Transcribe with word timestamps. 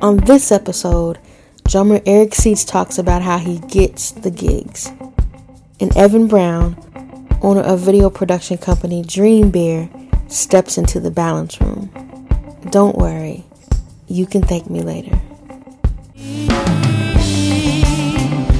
On 0.00 0.16
this 0.16 0.50
episode, 0.50 1.18
drummer 1.66 2.00
Eric 2.06 2.34
Seats 2.34 2.64
talks 2.64 2.98
about 2.98 3.22
how 3.22 3.38
he 3.38 3.58
gets 3.60 4.10
the 4.10 4.30
gigs. 4.30 4.90
And 5.80 5.96
Evan 5.96 6.26
Brown, 6.26 6.76
owner 7.42 7.62
of 7.62 7.80
video 7.80 8.10
production 8.10 8.58
company 8.58 9.02
Dreambear, 9.02 9.88
steps 10.30 10.78
into 10.78 11.00
the 11.00 11.10
balance 11.10 11.60
room. 11.60 11.90
Don't 12.70 12.96
worry, 12.96 13.44
you 14.08 14.26
can 14.26 14.42
thank 14.42 14.70
me 14.70 14.82
later. 14.82 15.20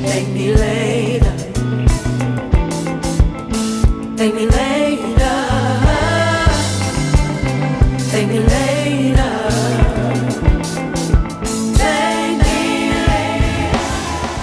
Thank 0.05 0.29
me 0.29 0.55
later. 0.55 1.31
Thank 4.17 4.35
me 4.35 4.47
later. 4.47 4.72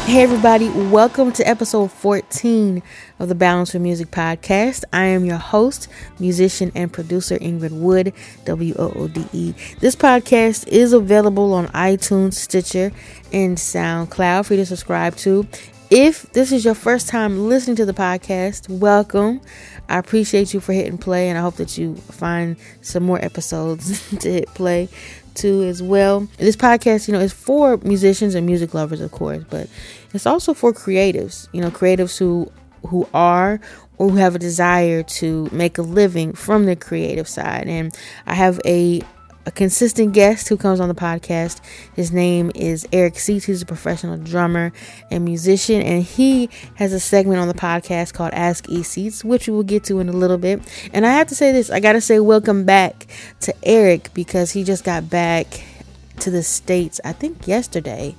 Hey, 0.10 0.24
everybody, 0.24 0.70
welcome 0.70 1.32
to 1.34 1.48
episode 1.48 1.92
14 1.92 2.82
of 3.20 3.30
the 3.30 3.36
Balance 3.36 3.76
Room 3.76 3.84
Music 3.84 4.10
podcast. 4.10 4.84
I 4.92 5.06
am 5.06 5.24
your 5.24 5.38
host, 5.38 5.88
musician, 6.18 6.72
and 6.74 6.92
producer 6.92 7.38
Ingrid 7.38 7.80
Woode, 7.80 8.14
W 8.46 8.74
O 8.80 8.92
O 8.96 9.08
D 9.08 9.24
E. 9.34 9.54
This 9.82 9.96
podcast 9.96 10.68
is 10.68 10.94
available 10.94 11.54
on 11.54 11.68
iTunes, 11.68 12.34
Stitcher, 12.34 12.92
and 13.32 13.56
SoundCloud 13.56 14.48
for 14.48 14.56
you 14.56 14.62
to 14.62 14.66
subscribe 14.66 15.16
to. 15.18 15.48
If 15.92 16.24
this 16.34 16.52
is 16.52 16.66
your 16.66 16.74
first 16.74 17.08
time 17.08 17.48
listening 17.48 17.76
to 17.76 17.86
the 17.86 17.94
podcast, 17.94 18.68
welcome. 18.68 19.42
I 19.90 20.00
appreciate 20.00 20.56
you 20.56 20.60
for 20.60 20.74
hitting 20.74 20.98
play, 20.98 21.30
and 21.30 21.38
I 21.38 21.42
hope 21.42 21.58
that 21.58 21.78
you 21.78 21.96
find 21.96 22.58
some 22.82 23.04
more 23.04 23.24
episodes 23.24 24.10
to 24.20 24.32
hit 24.32 24.48
play 24.56 24.90
as 25.44 25.82
well. 25.82 26.28
This 26.38 26.56
podcast, 26.56 27.08
you 27.08 27.14
know, 27.14 27.20
is 27.20 27.34
for 27.34 27.78
musicians 27.78 28.36
and 28.36 28.46
music 28.46 28.74
lovers, 28.74 29.02
of 29.02 29.12
course, 29.12 29.44
but 29.50 29.68
it's 30.14 30.26
also 30.26 30.54
for 30.54 30.74
creatives. 30.74 31.48
You 31.52 31.62
know, 31.62 31.72
creatives 31.72 32.18
who 32.18 32.52
who 32.88 33.08
are 33.14 33.60
or 33.98 34.10
who 34.10 34.16
have 34.16 34.36
a 34.36 34.40
desire 34.40 35.04
to 35.04 35.50
make 35.52 35.78
a 35.78 35.82
living 35.82 36.34
from 36.34 36.66
the 36.66 36.76
creative 36.76 37.28
side. 37.28 37.68
And 37.68 37.94
I 38.26 38.34
have 38.34 38.60
a 38.66 39.02
a 39.46 39.52
consistent 39.52 40.14
guest 40.14 40.50
who 40.50 40.58
comes 40.58 40.80
on 40.80 40.90
the 40.90 40.96
podcast. 40.96 41.62
His 41.96 42.12
name 42.12 42.52
is 42.56 42.88
Eric 42.92 43.18
Seats. 43.18 43.46
He's 43.46 43.62
a 43.62 43.66
professional 43.66 44.18
drummer 44.18 44.72
and 45.10 45.24
musician, 45.26 45.82
and 45.82 46.04
he 46.04 46.50
has 46.76 46.94
a 46.94 47.00
segment 47.00 47.40
on 47.40 47.48
the 47.48 47.54
podcast 47.54 48.14
called 48.14 48.34
Ask 48.34 48.70
E 48.70 48.84
Seats, 48.84 49.24
which 49.24 49.48
we 49.48 49.54
will 49.54 49.64
get 49.64 49.84
to 49.86 50.00
in 50.00 50.10
a 50.10 50.14
little 50.14 50.38
bit. 50.38 50.62
And 50.94 51.06
I 51.06 51.12
have 51.12 51.28
to 51.28 51.36
say 51.36 51.52
this 51.52 51.70
I 51.70 51.80
got 51.80 51.94
to 51.94 52.02
say, 52.02 52.20
welcome 52.20 52.66
back 52.66 53.08
to 53.42 53.56
Eric 53.64 54.14
because 54.14 54.52
he 54.52 54.64
just 54.64 54.84
got 54.84 55.10
back 55.10 55.64
to 56.20 56.30
the 56.30 56.44
States, 56.44 57.00
I 57.04 57.14
think 57.14 57.48
yesterday. 57.48 58.16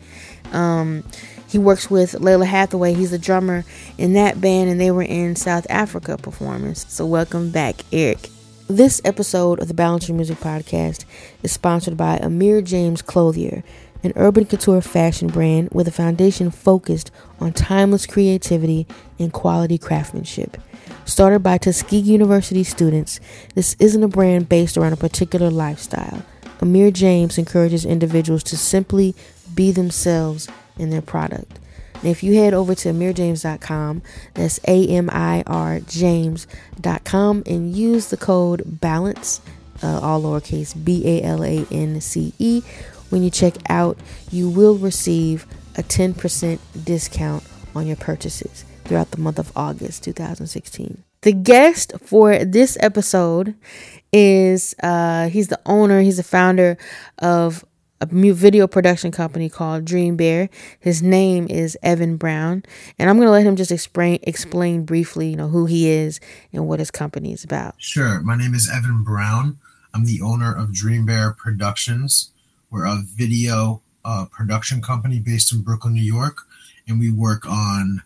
Um, 0.52 1.04
he 1.46 1.58
works 1.58 1.90
with 1.90 2.12
Lalah 2.12 2.46
Hathaway. 2.46 2.94
He's 2.94 3.12
a 3.12 3.18
drummer 3.18 3.64
in 3.98 4.12
that 4.14 4.40
band, 4.40 4.70
and 4.70 4.80
they 4.80 4.90
were 4.90 5.02
in 5.02 5.34
South 5.36 5.66
Africa 5.68 6.16
performing. 6.16 6.76
So, 6.76 7.04
welcome 7.06 7.50
back, 7.50 7.76
Eric. 7.92 8.30
This 8.70 9.02
episode 9.04 9.58
of 9.58 9.66
the 9.66 9.74
Balance 9.74 10.08
Room 10.08 10.18
Music 10.18 10.38
podcast 10.38 11.04
is 11.42 11.50
sponsored 11.50 11.96
by 11.96 12.18
Amir 12.18 12.62
James 12.62 13.02
Clothier, 13.02 13.64
an 14.04 14.12
urban 14.14 14.44
couture 14.44 14.80
fashion 14.80 15.26
brand 15.26 15.70
with 15.72 15.88
a 15.88 15.90
foundation 15.90 16.52
focused 16.52 17.10
on 17.40 17.52
timeless 17.52 18.06
creativity 18.06 18.86
and 19.18 19.32
quality 19.32 19.76
craftsmanship. 19.76 20.56
Started 21.04 21.40
by 21.40 21.58
Tuskegee 21.58 21.96
University 21.96 22.62
students, 22.62 23.18
this 23.56 23.74
isn't 23.80 24.04
a 24.04 24.08
brand 24.08 24.48
based 24.48 24.76
around 24.76 24.92
a 24.92 24.96
particular 24.96 25.50
lifestyle. 25.50 26.24
Amir 26.60 26.92
James 26.92 27.38
encourages 27.38 27.84
individuals 27.84 28.44
to 28.44 28.56
simply 28.56 29.16
be 29.52 29.72
themselves 29.72 30.48
in 30.78 30.90
their 30.90 31.02
product. 31.02 31.59
If 32.02 32.22
you 32.22 32.34
head 32.34 32.54
over 32.54 32.74
to 32.74 32.88
amirjames.com, 32.88 34.02
that's 34.34 34.60
A 34.66 34.86
M 34.88 35.10
I 35.12 35.42
R 35.46 35.80
James.com, 35.80 37.42
and 37.46 37.76
use 37.76 38.08
the 38.08 38.16
code 38.16 38.62
BALANCE, 38.80 39.40
uh, 39.82 40.00
all 40.00 40.22
lowercase 40.22 40.74
B 40.82 41.02
A 41.06 41.22
L 41.22 41.44
A 41.44 41.66
N 41.70 42.00
C 42.00 42.32
E, 42.38 42.62
when 43.10 43.22
you 43.24 43.30
check 43.30 43.54
out, 43.68 43.98
you 44.30 44.48
will 44.48 44.76
receive 44.76 45.46
a 45.76 45.82
10% 45.82 46.58
discount 46.84 47.44
on 47.74 47.86
your 47.86 47.96
purchases 47.96 48.64
throughout 48.84 49.10
the 49.10 49.20
month 49.20 49.38
of 49.38 49.52
August 49.56 50.04
2016. 50.04 51.02
The 51.22 51.32
guest 51.32 51.92
for 52.02 52.44
this 52.44 52.78
episode 52.80 53.54
is 54.12 54.74
uh, 54.82 55.28
he's 55.28 55.48
the 55.48 55.60
owner, 55.66 56.00
he's 56.00 56.16
the 56.16 56.22
founder 56.22 56.78
of 57.18 57.64
a 58.00 58.06
video 58.06 58.66
production 58.66 59.10
company 59.10 59.50
called 59.50 59.84
Dreambear. 59.84 60.48
His 60.78 61.02
name 61.02 61.46
is 61.48 61.76
Evan 61.82 62.16
Brown, 62.16 62.62
and 62.98 63.10
I'm 63.10 63.16
going 63.16 63.26
to 63.26 63.32
let 63.32 63.44
him 63.44 63.56
just 63.56 63.70
explain 63.70 64.18
explain 64.22 64.84
briefly, 64.84 65.28
you 65.28 65.36
know, 65.36 65.48
who 65.48 65.66
he 65.66 65.88
is 65.88 66.18
and 66.52 66.66
what 66.66 66.78
his 66.78 66.90
company 66.90 67.32
is 67.32 67.44
about. 67.44 67.74
Sure. 67.78 68.20
My 68.20 68.36
name 68.36 68.54
is 68.54 68.70
Evan 68.70 69.04
Brown. 69.04 69.58
I'm 69.92 70.06
the 70.06 70.22
owner 70.22 70.54
of 70.56 70.70
Dreambear 70.70 71.36
Productions. 71.36 72.30
We're 72.70 72.86
a 72.86 73.02
video 73.04 73.82
uh, 74.04 74.26
production 74.30 74.80
company 74.80 75.18
based 75.18 75.52
in 75.52 75.60
Brooklyn, 75.60 75.94
New 75.94 76.02
York, 76.02 76.38
and 76.88 76.98
we 76.98 77.10
work 77.10 77.44
on 77.46 78.02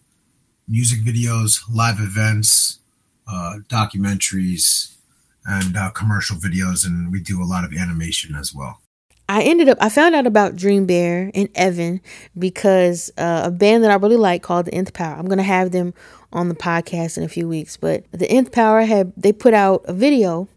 music 0.66 1.00
videos, 1.00 1.60
live 1.72 2.00
events, 2.00 2.80
uh, 3.28 3.58
documentaries, 3.68 4.96
and 5.44 5.76
uh, 5.76 5.90
commercial 5.90 6.36
videos, 6.36 6.84
and 6.86 7.12
we 7.12 7.20
do 7.20 7.42
a 7.42 7.44
lot 7.44 7.64
of 7.64 7.72
animation 7.72 8.34
as 8.34 8.54
well. 8.54 8.80
I 9.28 9.42
ended 9.42 9.68
up 9.68 9.78
I 9.80 9.88
found 9.88 10.14
out 10.14 10.26
about 10.26 10.54
Dreambear 10.54 11.30
and 11.34 11.48
Evan 11.54 12.00
because 12.38 13.10
uh, 13.16 13.42
a 13.46 13.50
band 13.50 13.82
that 13.84 13.90
I 13.90 13.94
really 13.94 14.16
like 14.16 14.42
called 14.42 14.66
the 14.66 14.74
Nth 14.74 14.92
Power. 14.92 15.16
I'm 15.16 15.28
gonna 15.28 15.42
have 15.42 15.70
them 15.72 15.94
on 16.32 16.48
the 16.48 16.54
podcast 16.54 17.16
in 17.16 17.24
a 17.24 17.28
few 17.28 17.48
weeks, 17.48 17.76
but 17.76 18.04
the 18.12 18.28
Nth 18.28 18.52
Power 18.52 18.82
had 18.82 19.12
they 19.16 19.32
put 19.32 19.54
out 19.54 19.84
a 19.86 19.94
video 19.94 20.48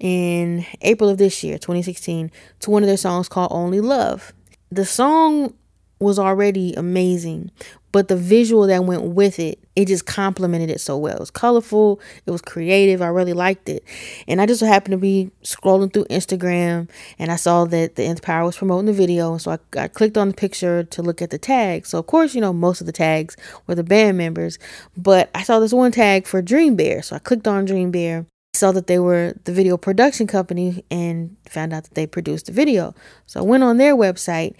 in 0.00 0.64
April 0.80 1.10
of 1.10 1.18
this 1.18 1.42
year, 1.42 1.58
2016, 1.58 2.30
to 2.60 2.70
one 2.70 2.82
of 2.82 2.88
their 2.88 2.96
songs 2.96 3.28
called 3.28 3.52
Only 3.52 3.80
Love. 3.80 4.32
The 4.70 4.84
song 4.84 5.54
was 6.00 6.18
already 6.18 6.74
amazing, 6.74 7.50
but 7.92 8.08
the 8.08 8.16
visual 8.16 8.66
that 8.66 8.84
went 8.84 9.02
with 9.02 9.38
it, 9.38 9.58
it 9.74 9.86
just 9.88 10.06
complemented 10.06 10.70
it 10.70 10.80
so 10.80 10.96
well. 10.98 11.16
It 11.16 11.20
was 11.20 11.30
colorful, 11.30 12.00
it 12.26 12.30
was 12.30 12.42
creative. 12.42 13.00
I 13.00 13.08
really 13.08 13.32
liked 13.32 13.68
it. 13.68 13.84
And 14.26 14.40
I 14.40 14.46
just 14.46 14.60
happened 14.60 14.92
to 14.92 14.98
be 14.98 15.30
scrolling 15.42 15.92
through 15.92 16.04
Instagram 16.06 16.88
and 17.18 17.30
I 17.30 17.36
saw 17.36 17.64
that 17.66 17.96
the 17.96 18.04
Nth 18.04 18.22
Power 18.22 18.44
was 18.44 18.58
promoting 18.58 18.86
the 18.86 18.92
video. 18.92 19.32
And 19.32 19.40
So 19.40 19.52
I, 19.52 19.58
I 19.80 19.88
clicked 19.88 20.18
on 20.18 20.28
the 20.28 20.34
picture 20.34 20.84
to 20.84 21.02
look 21.02 21.22
at 21.22 21.30
the 21.30 21.38
tags. 21.38 21.88
So, 21.88 21.98
of 21.98 22.06
course, 22.06 22.34
you 22.34 22.40
know, 22.40 22.52
most 22.52 22.80
of 22.80 22.86
the 22.86 22.92
tags 22.92 23.36
were 23.66 23.74
the 23.74 23.84
band 23.84 24.18
members, 24.18 24.58
but 24.96 25.30
I 25.34 25.42
saw 25.42 25.58
this 25.58 25.72
one 25.72 25.92
tag 25.92 26.26
for 26.26 26.42
Dreambear. 26.42 27.04
So 27.04 27.16
I 27.16 27.20
clicked 27.20 27.48
on 27.48 27.66
Dreambear 27.66 28.26
saw 28.54 28.72
that 28.72 28.88
they 28.88 28.98
were 28.98 29.34
the 29.44 29.52
video 29.52 29.76
production 29.76 30.26
company 30.26 30.84
and 30.90 31.36
found 31.46 31.72
out 31.72 31.84
that 31.84 31.94
they 31.94 32.06
produced 32.06 32.46
the 32.46 32.52
video. 32.52 32.94
So 33.26 33.40
I 33.40 33.44
went 33.44 33.62
on 33.62 33.76
their 33.76 33.94
website 33.96 34.56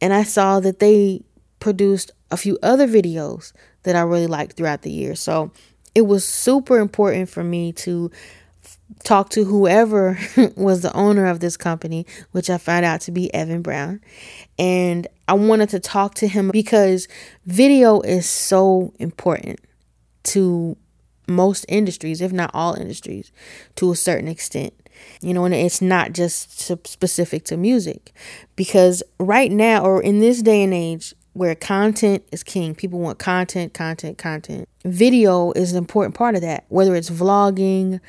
and 0.00 0.12
I 0.12 0.24
saw 0.24 0.58
that 0.60 0.80
they 0.80 1.22
produced 1.60 2.10
a 2.30 2.36
few 2.36 2.58
other 2.62 2.88
videos 2.88 3.52
that 3.82 3.96
I 3.96 4.00
really 4.00 4.26
liked 4.26 4.56
throughout 4.56 4.82
the 4.82 4.90
year. 4.90 5.14
So 5.14 5.52
it 5.94 6.02
was 6.02 6.24
super 6.24 6.78
important 6.78 7.28
for 7.28 7.44
me 7.44 7.72
to 7.72 8.10
f- 8.64 8.78
talk 9.04 9.30
to 9.30 9.44
whoever 9.44 10.18
was 10.56 10.82
the 10.82 10.92
owner 10.94 11.26
of 11.26 11.40
this 11.40 11.56
company, 11.56 12.06
which 12.32 12.50
I 12.50 12.58
found 12.58 12.84
out 12.84 13.00
to 13.02 13.12
be 13.12 13.32
Evan 13.32 13.62
Brown. 13.62 14.00
And 14.58 15.06
I 15.28 15.34
wanted 15.34 15.70
to 15.70 15.80
talk 15.80 16.14
to 16.16 16.28
him 16.28 16.50
because 16.50 17.08
video 17.46 18.00
is 18.00 18.28
so 18.28 18.92
important 18.98 19.60
to 20.24 20.76
most 21.28 21.64
industries, 21.68 22.20
if 22.20 22.32
not 22.32 22.50
all 22.54 22.74
industries, 22.74 23.32
to 23.76 23.90
a 23.92 23.96
certain 23.96 24.28
extent. 24.28 24.74
You 25.20 25.34
know, 25.34 25.44
and 25.44 25.54
it's 25.54 25.82
not 25.82 26.12
just 26.12 26.58
specific 26.86 27.44
to 27.46 27.56
music. 27.56 28.12
Because 28.54 29.02
right 29.18 29.52
now, 29.52 29.84
or 29.84 30.02
in 30.02 30.20
this 30.20 30.42
day 30.42 30.62
and 30.62 30.72
age, 30.72 31.14
where 31.36 31.54
content 31.54 32.24
is 32.32 32.42
king, 32.42 32.74
people 32.74 32.98
want 32.98 33.18
content, 33.18 33.74
content, 33.74 34.16
content. 34.16 34.66
Video 34.86 35.52
is 35.52 35.72
an 35.72 35.78
important 35.78 36.14
part 36.14 36.34
of 36.34 36.40
that, 36.40 36.64
whether 36.68 36.94
it's 36.94 37.10
vlogging, 37.10 38.00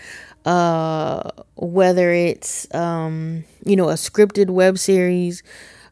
uh, 0.46 1.30
whether 1.56 2.10
it's, 2.12 2.74
um, 2.74 3.44
you 3.66 3.76
know, 3.76 3.90
a 3.90 3.96
scripted 3.96 4.50
web 4.50 4.78
series, 4.78 5.44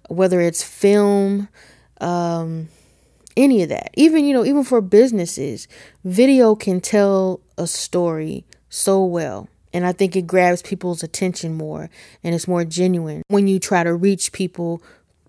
whether 0.08 0.40
it's 0.40 0.64
film, 0.64 1.50
um, 2.00 2.70
any 3.36 3.62
of 3.64 3.68
that. 3.68 3.90
Even, 3.96 4.24
you 4.24 4.34
know, 4.34 4.46
even 4.46 4.64
for 4.64 4.80
businesses, 4.80 5.68
video 6.06 6.56
can 6.56 6.80
tell 6.80 7.42
a 7.58 7.68
story 7.68 8.46
so 8.70 9.04
well. 9.04 9.50
And 9.74 9.86
I 9.86 9.92
think 9.92 10.16
it 10.16 10.26
grabs 10.26 10.62
people's 10.62 11.04
attention 11.04 11.54
more 11.54 11.90
and 12.24 12.34
it's 12.34 12.48
more 12.48 12.64
genuine 12.64 13.24
when 13.28 13.50
you 13.50 13.60
try 13.60 13.84
to 13.84 13.94
reach 13.94 14.32
people 14.32 14.82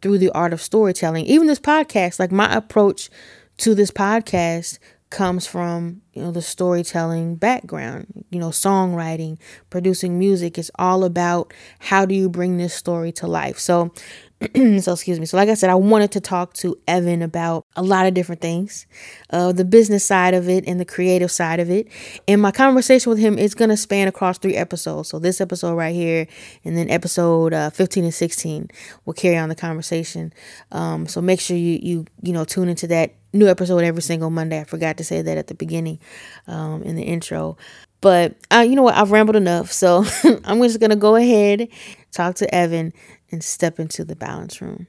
through 0.03 0.19
the 0.19 0.31
art 0.31 0.53
of 0.53 0.61
storytelling. 0.63 1.27
Even 1.27 1.47
this 1.47 1.61
podcast, 1.61 2.19
like 2.19 2.33
my 2.33 2.53
approach 2.55 3.11
to 3.59 3.75
this 3.75 3.91
podcast 3.91 4.79
comes 5.11 5.47
from, 5.47 6.03
you 6.13 6.23
know, 6.23 6.33
the 6.33 6.43
storytelling 6.43 7.37
background, 7.37 8.07
you 8.31 8.41
know, 8.41 8.49
songwriting, 8.49 9.39
producing 9.71 10.19
music. 10.19 10.59
It's 10.59 10.71
all 10.79 11.05
about 11.05 11.55
how 11.79 12.05
do 12.05 12.15
you 12.15 12.29
bring 12.29 12.57
this 12.57 12.75
story 12.75 13.13
to 13.13 13.27
life. 13.27 13.59
So 13.59 13.93
so 14.55 14.93
excuse 14.93 15.19
me. 15.19 15.25
So 15.25 15.39
like 15.39 15.49
I 15.49 15.55
said, 15.55 15.71
I 15.71 15.77
wanted 15.77 16.13
to 16.13 16.21
talk 16.21 16.53
to 16.55 16.77
Evan 16.87 17.23
about 17.23 17.65
a 17.75 17.83
lot 17.83 18.07
of 18.07 18.13
different 18.13 18.43
things, 18.43 18.87
uh, 19.31 19.53
the 19.53 19.65
business 19.65 20.05
side 20.05 20.35
of 20.35 20.47
it 20.49 20.65
and 20.67 20.79
the 20.79 20.85
creative 20.85 21.31
side 21.31 21.59
of 21.59 21.71
it. 21.71 21.89
And 22.29 22.43
my 22.43 22.51
conversation 22.51 23.09
with 23.09 23.19
him 23.19 23.39
is 23.39 23.55
to 23.55 23.77
span 23.79 24.09
across 24.09 24.37
three 24.37 24.55
episodes. 24.55 25.09
So 25.09 25.19
this 25.19 25.41
episode 25.41 25.75
right 25.75 25.95
here, 25.95 26.27
and 26.65 26.77
then 26.77 26.91
episode 26.91 27.55
uh, 27.55 27.71
15 27.71 28.05
and 28.05 28.15
16 28.15 28.69
will 29.07 29.15
carry 29.15 29.39
on 29.39 29.49
the 29.49 29.55
conversation. 29.55 30.35
Um, 30.71 31.07
so 31.07 31.23
make 31.23 31.41
sure 31.41 31.57
you 31.57 31.79
you 31.83 32.07
you 32.21 32.33
know 32.35 32.45
tune 32.45 32.69
into 32.69 32.87
that 32.89 33.15
new 33.33 33.49
episode 33.49 33.85
every 33.85 34.03
single 34.03 34.29
Monday. 34.29 34.61
I 34.61 34.65
forgot 34.65 34.99
to 34.99 35.05
say 35.05 35.23
that 35.23 35.39
at 35.39 35.47
the 35.47 35.55
beginning, 35.55 35.99
um, 36.47 36.83
in 36.83 36.97
the 36.97 37.03
intro. 37.03 37.57
But 38.01 38.37
uh, 38.53 38.61
you 38.61 38.77
know 38.77 38.83
what? 38.83 38.95
I've 38.95 39.11
rambled 39.11 39.37
enough. 39.37 39.73
So 39.73 40.05
I'm 40.45 40.63
just 40.63 40.81
to 40.81 40.97
go 40.97 41.17
ahead, 41.17 41.69
talk 42.13 42.37
to 42.37 42.55
Evan, 42.55 42.93
and 43.31 43.43
step 43.43 43.79
into 43.79 44.05
the 44.05 44.17
balance 44.17 44.61
room. 44.61 44.87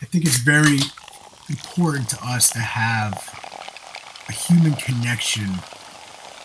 I 0.00 0.06
think 0.06 0.24
it's 0.24 0.38
very 0.38 0.78
important 1.48 2.08
to 2.10 2.18
us 2.24 2.50
to 2.50 2.58
have 2.58 3.14
a 4.28 4.32
human 4.32 4.74
connection 4.74 5.48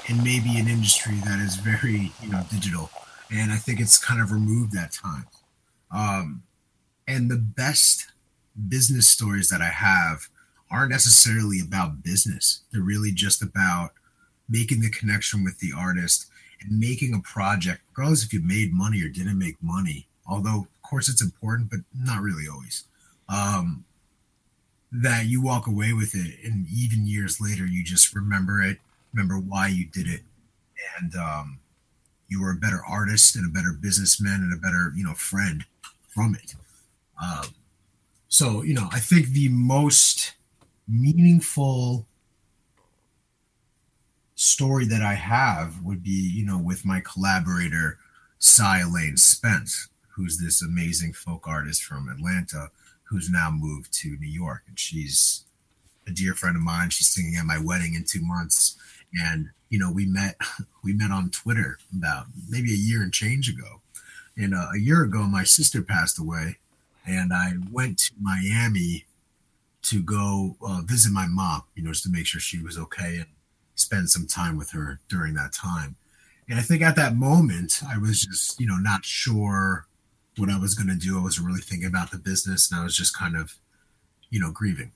in 0.07 0.17
maybe 0.23 0.57
an 0.57 0.67
industry 0.67 1.15
that 1.25 1.39
is 1.39 1.55
very, 1.55 2.11
you 2.21 2.29
know, 2.29 2.43
digital. 2.51 2.89
And 3.31 3.51
I 3.51 3.57
think 3.57 3.79
it's 3.79 3.97
kind 3.97 4.21
of 4.21 4.31
removed 4.31 4.73
that 4.73 4.91
time. 4.91 5.27
Um, 5.91 6.43
and 7.07 7.29
the 7.29 7.37
best 7.37 8.07
business 8.67 9.07
stories 9.07 9.49
that 9.49 9.61
I 9.61 9.69
have 9.69 10.27
aren't 10.71 10.91
necessarily 10.91 11.59
about 11.59 12.03
business. 12.03 12.61
They're 12.71 12.81
really 12.81 13.11
just 13.11 13.41
about 13.41 13.91
making 14.49 14.81
the 14.81 14.89
connection 14.89 15.43
with 15.43 15.59
the 15.59 15.71
artist 15.77 16.27
and 16.61 16.79
making 16.79 17.13
a 17.13 17.19
project, 17.19 17.81
regardless 17.89 18.23
if 18.23 18.33
you 18.33 18.41
made 18.41 18.73
money 18.73 19.01
or 19.03 19.09
didn't 19.09 19.37
make 19.37 19.57
money, 19.61 20.07
although 20.27 20.61
of 20.61 20.81
course 20.81 21.09
it's 21.09 21.21
important, 21.21 21.69
but 21.69 21.79
not 21.97 22.21
really 22.21 22.47
always. 22.51 22.85
Um, 23.29 23.85
that 24.91 25.25
you 25.25 25.41
walk 25.41 25.65
away 25.65 25.91
with 25.91 26.13
it, 26.13 26.37
and 26.43 26.67
even 26.71 27.07
years 27.07 27.41
later, 27.41 27.65
you 27.65 27.83
just 27.83 28.13
remember 28.13 28.61
it, 28.61 28.77
remember 29.11 29.39
why 29.39 29.67
you 29.67 29.85
did 29.87 30.07
it, 30.07 30.21
and 30.99 31.15
um, 31.15 31.59
you 32.27 32.41
were 32.41 32.51
a 32.51 32.55
better 32.55 32.81
artist 32.87 33.35
and 33.35 33.45
a 33.45 33.49
better 33.49 33.71
businessman 33.71 34.41
and 34.41 34.53
a 34.53 34.57
better, 34.57 34.91
you 34.95 35.03
know, 35.03 35.13
friend 35.13 35.65
from 36.07 36.35
it. 36.35 36.55
Um, 37.21 37.55
so, 38.27 38.63
you 38.63 38.73
know, 38.73 38.87
I 38.91 38.99
think 38.99 39.27
the 39.27 39.49
most 39.49 40.33
meaningful 40.87 42.05
story 44.35 44.85
that 44.87 45.01
I 45.01 45.13
have 45.13 45.81
would 45.83 46.03
be, 46.03 46.31
you 46.33 46.45
know, 46.45 46.57
with 46.57 46.85
my 46.85 46.99
collaborator, 46.99 47.97
Cy 48.39 48.83
Lane 48.83 49.17
Spence, 49.17 49.87
who's 50.15 50.37
this 50.37 50.61
amazing 50.61 51.13
folk 51.13 51.47
artist 51.47 51.83
from 51.83 52.09
Atlanta 52.09 52.69
who's 53.03 53.29
now 53.29 53.51
moved 53.51 53.93
to 53.93 54.17
New 54.19 54.29
York. 54.29 54.63
And 54.67 54.79
she's 54.79 55.43
a 56.07 56.11
dear 56.11 56.33
friend 56.33 56.55
of 56.55 56.61
mine. 56.61 56.89
She's 56.89 57.09
singing 57.09 57.35
at 57.35 57.45
my 57.45 57.59
wedding 57.59 57.95
in 57.95 58.03
two 58.03 58.21
months. 58.21 58.77
And, 59.13 59.49
you 59.69 59.79
know, 59.79 59.91
we 59.91 60.05
met, 60.05 60.35
we 60.83 60.93
met 60.93 61.11
on 61.11 61.29
Twitter 61.29 61.77
about 61.95 62.25
maybe 62.49 62.71
a 62.71 62.77
year 62.77 63.01
and 63.01 63.13
change 63.13 63.49
ago. 63.49 63.81
And 64.35 64.55
uh, 64.55 64.69
a 64.73 64.79
year 64.79 65.03
ago, 65.03 65.23
my 65.23 65.43
sister 65.43 65.81
passed 65.81 66.19
away. 66.19 66.57
And 67.05 67.33
I 67.33 67.53
went 67.71 67.99
to 67.99 68.11
Miami 68.19 69.05
to 69.83 70.01
go 70.01 70.55
uh, 70.65 70.81
visit 70.85 71.11
my 71.11 71.27
mom, 71.27 71.63
you 71.75 71.83
know, 71.83 71.91
just 71.91 72.03
to 72.03 72.09
make 72.09 72.25
sure 72.25 72.39
she 72.39 72.61
was 72.61 72.77
okay 72.77 73.17
and 73.17 73.25
spend 73.75 74.09
some 74.09 74.25
time 74.25 74.57
with 74.57 74.71
her 74.71 74.99
during 75.09 75.33
that 75.33 75.53
time. 75.53 75.97
And 76.49 76.57
I 76.57 76.61
think 76.61 76.81
at 76.81 76.95
that 76.95 77.15
moment, 77.15 77.81
I 77.87 77.97
was 77.97 78.21
just, 78.21 78.59
you 78.59 78.67
know, 78.67 78.77
not 78.77 79.03
sure 79.03 79.85
what 80.37 80.49
I 80.49 80.59
was 80.59 80.73
going 80.75 80.89
to 80.89 80.95
do. 80.95 81.17
I 81.17 81.21
wasn't 81.21 81.47
really 81.47 81.61
thinking 81.61 81.87
about 81.87 82.11
the 82.11 82.17
business, 82.17 82.71
and 82.71 82.79
I 82.79 82.83
was 82.83 82.95
just 82.95 83.17
kind 83.17 83.35
of, 83.35 83.53
you 84.29 84.39
know, 84.39 84.51
grieving. 84.51 84.91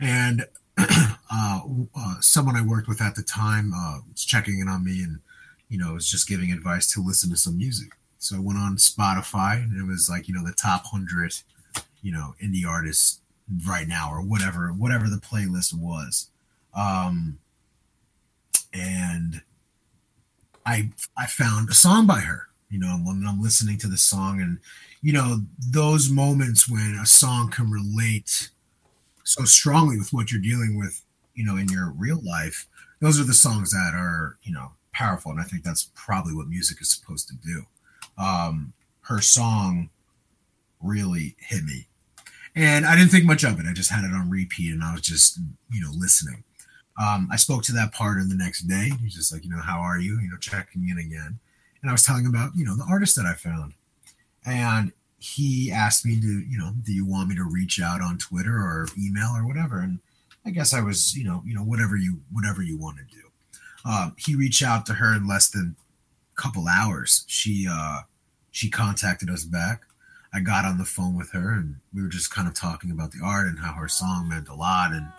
And 0.00 0.46
uh, 0.78 1.60
uh, 1.94 2.14
someone 2.20 2.56
I 2.56 2.62
worked 2.62 2.88
with 2.88 3.00
at 3.00 3.14
the 3.14 3.22
time 3.22 3.72
uh, 3.74 3.98
was 4.10 4.24
checking 4.24 4.58
in 4.58 4.68
on 4.68 4.84
me, 4.84 5.02
and 5.02 5.20
you 5.68 5.78
know, 5.78 5.94
was 5.94 6.08
just 6.08 6.28
giving 6.28 6.52
advice 6.52 6.86
to 6.92 7.02
listen 7.02 7.30
to 7.30 7.36
some 7.36 7.56
music. 7.56 7.92
So 8.18 8.36
I 8.36 8.40
went 8.40 8.58
on 8.58 8.76
Spotify, 8.76 9.62
and 9.62 9.76
it 9.76 9.86
was 9.86 10.08
like, 10.08 10.28
you 10.28 10.34
know, 10.34 10.44
the 10.44 10.52
top 10.52 10.86
hundred, 10.86 11.34
you 12.02 12.12
know, 12.12 12.34
indie 12.42 12.66
artists 12.66 13.20
right 13.68 13.86
now, 13.86 14.10
or 14.10 14.22
whatever, 14.22 14.68
whatever 14.68 15.08
the 15.08 15.16
playlist 15.16 15.74
was. 15.74 16.30
Um, 16.74 17.38
and 18.72 19.42
I 20.66 20.90
I 21.16 21.26
found 21.26 21.70
a 21.70 21.74
song 21.74 22.06
by 22.06 22.20
her. 22.20 22.48
You 22.74 22.80
know, 22.80 22.98
when 23.04 23.24
I'm 23.24 23.40
listening 23.40 23.78
to 23.78 23.86
the 23.86 23.96
song, 23.96 24.40
and 24.40 24.58
you 25.00 25.12
know 25.12 25.42
those 25.60 26.10
moments 26.10 26.68
when 26.68 26.98
a 27.00 27.06
song 27.06 27.48
can 27.48 27.70
relate 27.70 28.50
so 29.22 29.44
strongly 29.44 29.96
with 29.96 30.12
what 30.12 30.32
you're 30.32 30.42
dealing 30.42 30.76
with, 30.76 31.00
you 31.36 31.44
know, 31.44 31.56
in 31.56 31.68
your 31.68 31.92
real 31.96 32.20
life. 32.24 32.66
Those 33.00 33.20
are 33.20 33.24
the 33.24 33.32
songs 33.32 33.70
that 33.70 33.92
are 33.94 34.38
you 34.42 34.52
know 34.52 34.72
powerful, 34.92 35.30
and 35.30 35.40
I 35.40 35.44
think 35.44 35.62
that's 35.62 35.92
probably 35.94 36.34
what 36.34 36.48
music 36.48 36.80
is 36.80 36.90
supposed 36.90 37.28
to 37.28 37.36
do. 37.36 37.64
Um, 38.18 38.72
her 39.02 39.20
song 39.20 39.90
really 40.82 41.36
hit 41.38 41.62
me, 41.62 41.86
and 42.56 42.84
I 42.84 42.96
didn't 42.96 43.12
think 43.12 43.24
much 43.24 43.44
of 43.44 43.60
it. 43.60 43.66
I 43.70 43.72
just 43.72 43.92
had 43.92 44.02
it 44.02 44.12
on 44.12 44.30
repeat, 44.30 44.72
and 44.72 44.82
I 44.82 44.94
was 44.94 45.02
just 45.02 45.38
you 45.70 45.80
know 45.80 45.92
listening. 45.94 46.42
Um, 47.00 47.28
I 47.30 47.36
spoke 47.36 47.62
to 47.64 47.72
that 47.74 47.92
partner 47.92 48.24
the 48.24 48.34
next 48.34 48.62
day. 48.62 48.90
He's 49.00 49.14
just 49.14 49.32
like, 49.32 49.44
you 49.44 49.50
know, 49.50 49.62
how 49.62 49.78
are 49.78 50.00
you? 50.00 50.18
You 50.18 50.28
know, 50.28 50.38
checking 50.38 50.88
in 50.88 50.98
again. 50.98 51.38
And 51.84 51.90
I 51.90 51.92
was 51.92 52.02
telling 52.02 52.24
him 52.24 52.30
about, 52.30 52.52
you 52.56 52.64
know, 52.64 52.74
the 52.74 52.86
artist 52.88 53.14
that 53.16 53.26
I 53.26 53.34
found. 53.34 53.74
And 54.46 54.90
he 55.18 55.70
asked 55.70 56.06
me 56.06 56.18
to, 56.18 56.26
you 56.26 56.56
know, 56.56 56.72
do 56.82 56.94
you 56.94 57.04
want 57.04 57.28
me 57.28 57.36
to 57.36 57.44
reach 57.44 57.78
out 57.78 58.00
on 58.00 58.16
Twitter 58.16 58.56
or 58.56 58.88
email 58.98 59.32
or 59.36 59.46
whatever? 59.46 59.80
And 59.80 59.98
I 60.46 60.50
guess 60.50 60.72
I 60.72 60.80
was, 60.80 61.14
you 61.14 61.24
know, 61.24 61.42
you 61.44 61.54
know, 61.54 61.60
whatever 61.60 61.94
you 61.94 62.22
whatever 62.32 62.62
you 62.62 62.78
want 62.78 62.96
to 62.96 63.04
do. 63.14 63.22
Um, 63.84 64.16
he 64.16 64.34
reached 64.34 64.62
out 64.62 64.86
to 64.86 64.94
her 64.94 65.14
in 65.14 65.28
less 65.28 65.50
than 65.50 65.76
a 66.34 66.40
couple 66.40 66.68
hours. 66.68 67.26
She 67.26 67.68
uh 67.70 67.98
she 68.50 68.70
contacted 68.70 69.28
us 69.28 69.44
back. 69.44 69.82
I 70.32 70.40
got 70.40 70.64
on 70.64 70.78
the 70.78 70.86
phone 70.86 71.14
with 71.14 71.32
her 71.32 71.52
and 71.52 71.76
we 71.92 72.00
were 72.00 72.08
just 72.08 72.30
kind 72.30 72.48
of 72.48 72.54
talking 72.54 72.90
about 72.90 73.12
the 73.12 73.20
art 73.22 73.46
and 73.46 73.58
how 73.58 73.74
her 73.74 73.88
song 73.88 74.30
meant 74.30 74.48
a 74.48 74.54
lot 74.54 74.92
and 74.92 75.12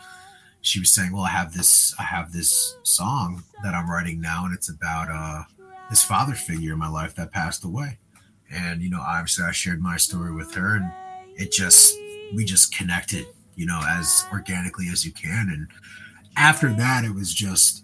she 0.61 0.79
was 0.79 0.91
saying, 0.91 1.11
"Well, 1.11 1.25
I 1.25 1.29
have 1.29 1.53
this, 1.53 1.93
I 1.99 2.03
have 2.03 2.31
this 2.31 2.75
song 2.81 3.43
that 3.63 3.75
I'm 3.75 3.89
writing 3.89 4.19
now, 4.19 4.45
and 4.45 4.53
it's 4.55 4.67
about 4.67 5.09
uh, 5.11 5.43
this 5.89 6.03
father 6.03 6.33
figure 6.33 6.73
in 6.73 6.79
my 6.79 6.89
life 6.89 7.15
that 7.15 7.31
passed 7.31 7.63
away." 7.63 7.97
And 8.51 8.81
you 8.81 8.89
know, 8.89 9.01
obviously, 9.01 9.45
I 9.45 9.51
shared 9.51 9.81
my 9.81 9.97
story 9.97 10.33
with 10.33 10.53
her, 10.55 10.75
and 10.75 10.91
it 11.35 11.51
just 11.51 11.97
we 12.33 12.45
just 12.45 12.75
connected, 12.75 13.25
you 13.55 13.65
know, 13.65 13.81
as 13.87 14.25
organically 14.31 14.87
as 14.91 15.05
you 15.05 15.11
can. 15.11 15.49
And 15.51 15.67
after 16.37 16.69
that, 16.73 17.03
it 17.03 17.13
was 17.13 17.33
just 17.33 17.83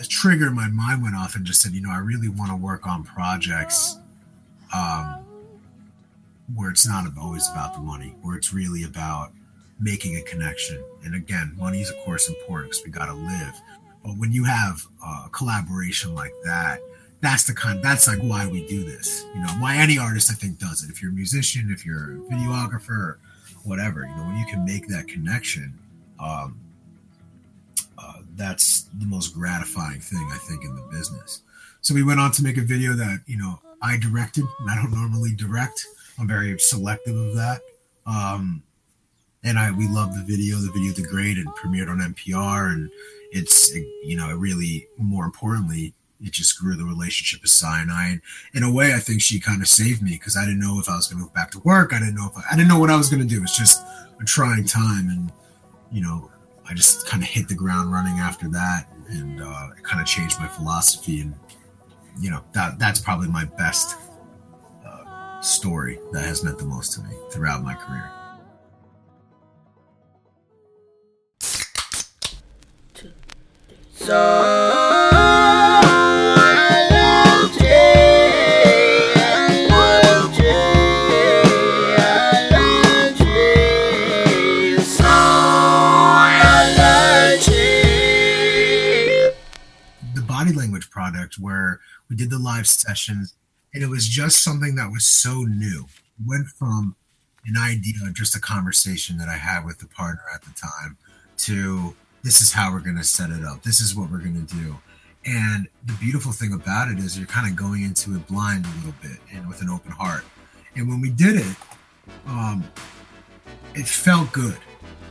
a 0.00 0.04
trigger 0.04 0.48
in 0.48 0.54
my 0.54 0.68
mind 0.68 1.02
went 1.02 1.16
off 1.16 1.34
and 1.34 1.44
just 1.44 1.60
said, 1.60 1.72
you 1.72 1.80
know, 1.80 1.90
I 1.90 1.98
really 1.98 2.28
want 2.28 2.50
to 2.50 2.56
work 2.56 2.86
on 2.86 3.02
projects 3.02 3.98
um, 4.74 5.24
where 6.54 6.70
it's 6.70 6.86
not 6.86 7.06
always 7.20 7.48
about 7.50 7.74
the 7.74 7.80
money, 7.80 8.14
where 8.22 8.36
it's 8.36 8.52
really 8.52 8.84
about 8.84 9.32
making 9.80 10.16
a 10.16 10.22
connection. 10.22 10.82
And 11.04 11.14
again, 11.14 11.54
money 11.58 11.80
is 11.80 11.90
of 11.90 11.96
course 11.98 12.28
important 12.28 12.70
because 12.70 12.84
we 12.84 12.90
got 12.90 13.06
to 13.06 13.14
live. 13.14 13.54
But 14.04 14.16
when 14.16 14.32
you 14.32 14.44
have 14.44 14.86
a 15.04 15.28
collaboration 15.30 16.14
like 16.14 16.34
that, 16.44 16.80
that's 17.20 17.44
the 17.44 17.54
kind. 17.54 17.82
That's 17.82 18.06
like 18.06 18.20
why 18.20 18.46
we 18.46 18.66
do 18.66 18.84
this. 18.84 19.24
You 19.34 19.40
know, 19.40 19.48
why 19.58 19.76
any 19.76 19.98
artist 19.98 20.30
I 20.30 20.34
think 20.34 20.58
does 20.58 20.84
it. 20.84 20.90
If 20.90 21.02
you're 21.02 21.10
a 21.10 21.14
musician, 21.14 21.70
if 21.72 21.84
you're 21.84 22.12
a 22.12 22.16
videographer, 22.32 23.16
whatever. 23.64 24.02
You 24.02 24.14
know, 24.16 24.22
when 24.22 24.38
you 24.38 24.46
can 24.46 24.64
make 24.64 24.86
that 24.88 25.08
connection, 25.08 25.76
um, 26.20 26.58
uh, 27.98 28.22
that's 28.36 28.82
the 28.98 29.06
most 29.06 29.34
gratifying 29.34 30.00
thing 30.00 30.28
I 30.32 30.38
think 30.38 30.64
in 30.64 30.74
the 30.76 30.82
business. 30.82 31.42
So 31.80 31.94
we 31.94 32.02
went 32.02 32.20
on 32.20 32.30
to 32.32 32.42
make 32.42 32.56
a 32.56 32.62
video 32.62 32.92
that 32.94 33.22
you 33.26 33.36
know 33.36 33.60
I 33.82 33.98
directed. 33.98 34.44
I 34.68 34.76
don't 34.76 34.92
normally 34.92 35.34
direct. 35.34 35.86
I'm 36.18 36.28
very 36.28 36.56
selective 36.58 37.16
of 37.16 37.34
that. 37.34 37.62
Um, 38.06 38.62
and 39.44 39.58
I 39.58 39.72
we 39.72 39.88
love 39.88 40.14
the 40.14 40.22
video. 40.22 40.56
The 40.56 40.70
video 40.72 40.92
did 40.92 41.06
great 41.06 41.36
and 41.36 41.48
premiered 41.48 41.88
on 41.88 41.98
NPR, 41.98 42.72
and 42.72 42.90
it's 43.32 43.74
you 43.74 44.16
know 44.16 44.32
really 44.36 44.86
more 44.98 45.24
importantly 45.24 45.94
it 46.20 46.32
just 46.32 46.58
grew 46.58 46.76
the 46.76 46.84
relationship 46.84 47.42
with 47.42 47.50
Cyanide. 47.50 48.20
And 48.54 48.62
in 48.62 48.62
a 48.64 48.72
way, 48.72 48.94
I 48.94 48.98
think 48.98 49.22
she 49.22 49.38
kind 49.38 49.62
of 49.62 49.68
saved 49.68 50.02
me 50.02 50.12
because 50.12 50.36
I 50.36 50.44
didn't 50.44 50.60
know 50.60 50.80
if 50.80 50.88
I 50.88 50.96
was 50.96 51.06
going 51.06 51.22
to 51.22 51.28
go 51.28 51.32
back 51.34 51.50
to 51.52 51.60
work. 51.60 51.92
I 51.92 52.00
didn't 52.00 52.16
know 52.16 52.30
if 52.30 52.36
I, 52.36 52.42
I 52.52 52.56
didn't 52.56 52.68
know 52.68 52.78
what 52.78 52.90
I 52.90 52.96
was 52.96 53.08
going 53.08 53.22
to 53.22 53.28
do. 53.28 53.42
It's 53.42 53.56
just 53.56 53.82
a 54.20 54.24
trying 54.24 54.64
time, 54.64 55.08
and 55.08 55.32
you 55.92 56.02
know 56.02 56.30
I 56.68 56.74
just 56.74 57.06
kind 57.06 57.22
of 57.22 57.28
hit 57.28 57.48
the 57.48 57.54
ground 57.54 57.92
running 57.92 58.18
after 58.18 58.48
that, 58.48 58.88
and 59.08 59.40
uh, 59.40 59.68
it 59.76 59.84
kind 59.84 60.00
of 60.00 60.06
changed 60.06 60.38
my 60.40 60.48
philosophy. 60.48 61.20
And 61.20 61.34
you 62.20 62.30
know 62.30 62.42
that 62.52 62.78
that's 62.78 63.00
probably 63.00 63.28
my 63.28 63.44
best 63.44 63.96
uh, 64.84 65.40
story 65.40 66.00
that 66.12 66.24
has 66.24 66.42
meant 66.42 66.58
the 66.58 66.66
most 66.66 66.94
to 66.94 67.02
me 67.02 67.14
throughout 67.30 67.62
my 67.62 67.74
career. 67.74 68.10
Where 91.38 91.80
we 92.08 92.16
did 92.16 92.30
the 92.30 92.38
live 92.38 92.66
sessions, 92.66 93.34
and 93.74 93.82
it 93.82 93.88
was 93.88 94.06
just 94.06 94.42
something 94.42 94.74
that 94.76 94.90
was 94.90 95.06
so 95.06 95.42
new. 95.42 95.86
It 96.18 96.26
went 96.26 96.46
from 96.48 96.96
an 97.46 97.56
idea, 97.56 97.94
just 98.12 98.36
a 98.36 98.40
conversation 98.40 99.16
that 99.18 99.28
I 99.28 99.36
had 99.36 99.64
with 99.64 99.78
the 99.78 99.86
partner 99.86 100.22
at 100.34 100.42
the 100.42 100.52
time, 100.52 100.96
to 101.38 101.94
this 102.22 102.40
is 102.40 102.52
how 102.52 102.72
we're 102.72 102.80
going 102.80 102.96
to 102.96 103.04
set 103.04 103.30
it 103.30 103.44
up. 103.44 103.62
This 103.62 103.80
is 103.80 103.94
what 103.94 104.10
we're 104.10 104.18
going 104.18 104.46
to 104.46 104.54
do. 104.54 104.76
And 105.24 105.68
the 105.86 105.92
beautiful 105.94 106.32
thing 106.32 106.52
about 106.52 106.90
it 106.90 106.98
is 106.98 107.18
you're 107.18 107.26
kind 107.26 107.50
of 107.50 107.56
going 107.56 107.82
into 107.82 108.14
it 108.16 108.26
blind 108.26 108.64
a 108.64 108.68
little 108.76 108.94
bit 109.02 109.18
and 109.32 109.46
with 109.48 109.60
an 109.62 109.68
open 109.68 109.92
heart. 109.92 110.24
And 110.74 110.88
when 110.88 111.00
we 111.00 111.10
did 111.10 111.36
it, 111.36 111.56
um, 112.26 112.64
it 113.74 113.86
felt 113.86 114.32
good. 114.32 114.56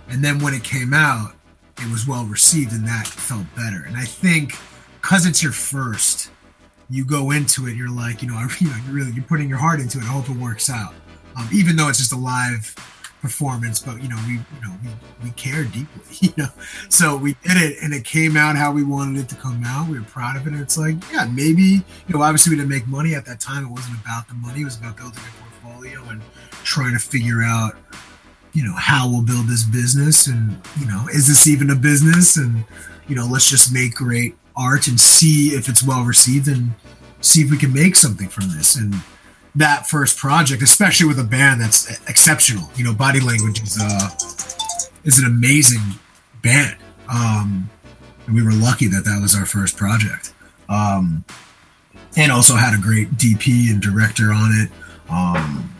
And 0.09 0.23
then 0.23 0.39
when 0.39 0.53
it 0.53 0.63
came 0.63 0.93
out, 0.93 1.35
it 1.77 1.91
was 1.91 2.07
well 2.07 2.25
received 2.25 2.71
and 2.71 2.85
that 2.87 3.05
felt 3.05 3.45
better. 3.55 3.83
And 3.85 3.95
I 3.95 4.05
think 4.05 4.55
because 5.07 5.25
it's 5.25 5.41
your 5.41 5.53
first, 5.53 6.29
you 6.89 7.05
go 7.05 7.31
into 7.31 7.65
it, 7.65 7.77
you're 7.77 7.89
like, 7.89 8.21
you 8.21 8.27
know, 8.27 8.35
I, 8.37 8.49
you 8.59 8.67
know, 8.67 8.75
you're 8.85 8.93
really 8.93 9.11
you're 9.13 9.23
putting 9.23 9.47
your 9.47 9.57
heart 9.57 9.79
into 9.79 9.99
it. 9.99 10.03
I 10.03 10.07
hope 10.07 10.29
it 10.29 10.35
works 10.35 10.69
out. 10.69 10.93
Um, 11.37 11.47
even 11.53 11.77
though 11.77 11.87
it's 11.87 11.99
just 11.99 12.11
a 12.11 12.17
live 12.17 12.75
performance, 13.21 13.79
but 13.79 14.03
you 14.03 14.09
know, 14.09 14.17
we 14.27 14.33
you 14.33 14.61
know 14.61 14.75
we, 14.83 14.89
we 15.23 15.29
care 15.31 15.63
deeply, 15.63 15.87
you 16.19 16.33
know. 16.37 16.49
So 16.89 17.15
we 17.15 17.35
did 17.43 17.55
it 17.55 17.77
and 17.81 17.93
it 17.93 18.03
came 18.03 18.35
out 18.35 18.57
how 18.57 18.73
we 18.73 18.83
wanted 18.83 19.21
it 19.21 19.29
to 19.29 19.35
come 19.35 19.63
out. 19.65 19.87
We 19.87 19.97
were 19.97 20.05
proud 20.05 20.35
of 20.35 20.45
it. 20.45 20.51
And 20.51 20.61
it's 20.61 20.77
like, 20.77 20.95
yeah, 21.13 21.25
maybe, 21.25 21.63
you 21.63 21.83
know, 22.09 22.21
obviously 22.21 22.49
we 22.49 22.57
didn't 22.57 22.69
make 22.69 22.85
money 22.87 23.15
at 23.15 23.25
that 23.27 23.39
time. 23.39 23.63
It 23.63 23.71
wasn't 23.71 24.01
about 24.01 24.27
the 24.27 24.33
money, 24.33 24.61
it 24.61 24.65
was 24.65 24.77
about 24.77 24.97
building 24.97 25.19
a 25.19 25.41
portfolio 25.41 26.03
and 26.09 26.21
trying 26.63 26.91
to 26.91 26.99
figure 26.99 27.43
out, 27.43 27.75
you 28.51 28.65
know, 28.65 28.73
how 28.75 29.09
we'll 29.09 29.23
build 29.23 29.47
this 29.47 29.63
business 29.63 30.27
and, 30.27 30.59
you 30.81 30.85
know, 30.85 31.05
is 31.13 31.29
this 31.29 31.47
even 31.47 31.69
a 31.69 31.75
business? 31.75 32.35
And, 32.35 32.65
you 33.07 33.15
know, 33.15 33.25
let's 33.25 33.49
just 33.49 33.73
make 33.73 33.93
great 33.93 34.35
art 34.57 34.87
and 34.87 34.99
see 34.99 35.49
if 35.49 35.69
it's 35.69 35.83
well 35.83 36.03
received 36.03 36.47
and 36.47 36.71
see 37.21 37.41
if 37.41 37.51
we 37.51 37.57
can 37.57 37.73
make 37.73 37.95
something 37.95 38.27
from 38.27 38.49
this. 38.49 38.75
And 38.75 38.95
that 39.55 39.87
first 39.87 40.17
project, 40.17 40.61
especially 40.61 41.07
with 41.07 41.19
a 41.19 41.23
band 41.23 41.61
that's 41.61 41.89
exceptional. 42.09 42.69
You 42.75 42.83
know, 42.83 42.93
Body 42.93 43.19
Language 43.19 43.61
is 43.61 43.77
uh, 43.81 44.09
is 45.03 45.19
an 45.19 45.25
amazing 45.25 45.81
band, 46.43 46.77
um, 47.09 47.69
and 48.25 48.35
we 48.35 48.43
were 48.43 48.53
lucky 48.53 48.87
that 48.87 49.03
that 49.05 49.19
was 49.21 49.35
our 49.35 49.45
first 49.45 49.77
project. 49.77 50.33
Um, 50.69 51.25
and 52.15 52.31
also 52.31 52.55
had 52.55 52.77
a 52.77 52.81
great 52.81 53.11
DP 53.11 53.69
and 53.71 53.81
director 53.81 54.31
on 54.31 54.51
it. 54.51 54.71
Um, 55.09 55.75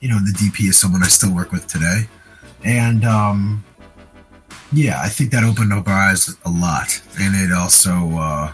you 0.00 0.08
know, 0.08 0.16
the 0.16 0.32
DP 0.32 0.68
is 0.68 0.78
someone 0.78 1.02
I 1.02 1.06
still 1.06 1.34
work 1.34 1.52
with 1.52 1.66
today, 1.66 2.08
and 2.64 3.04
um, 3.04 3.64
yeah, 4.76 5.00
I 5.02 5.08
think 5.08 5.30
that 5.32 5.42
opened 5.42 5.72
up 5.72 5.88
our 5.88 6.10
eyes 6.10 6.36
a 6.44 6.50
lot, 6.50 7.00
and 7.18 7.34
it 7.34 7.52
also 7.52 7.90
uh, 7.90 8.52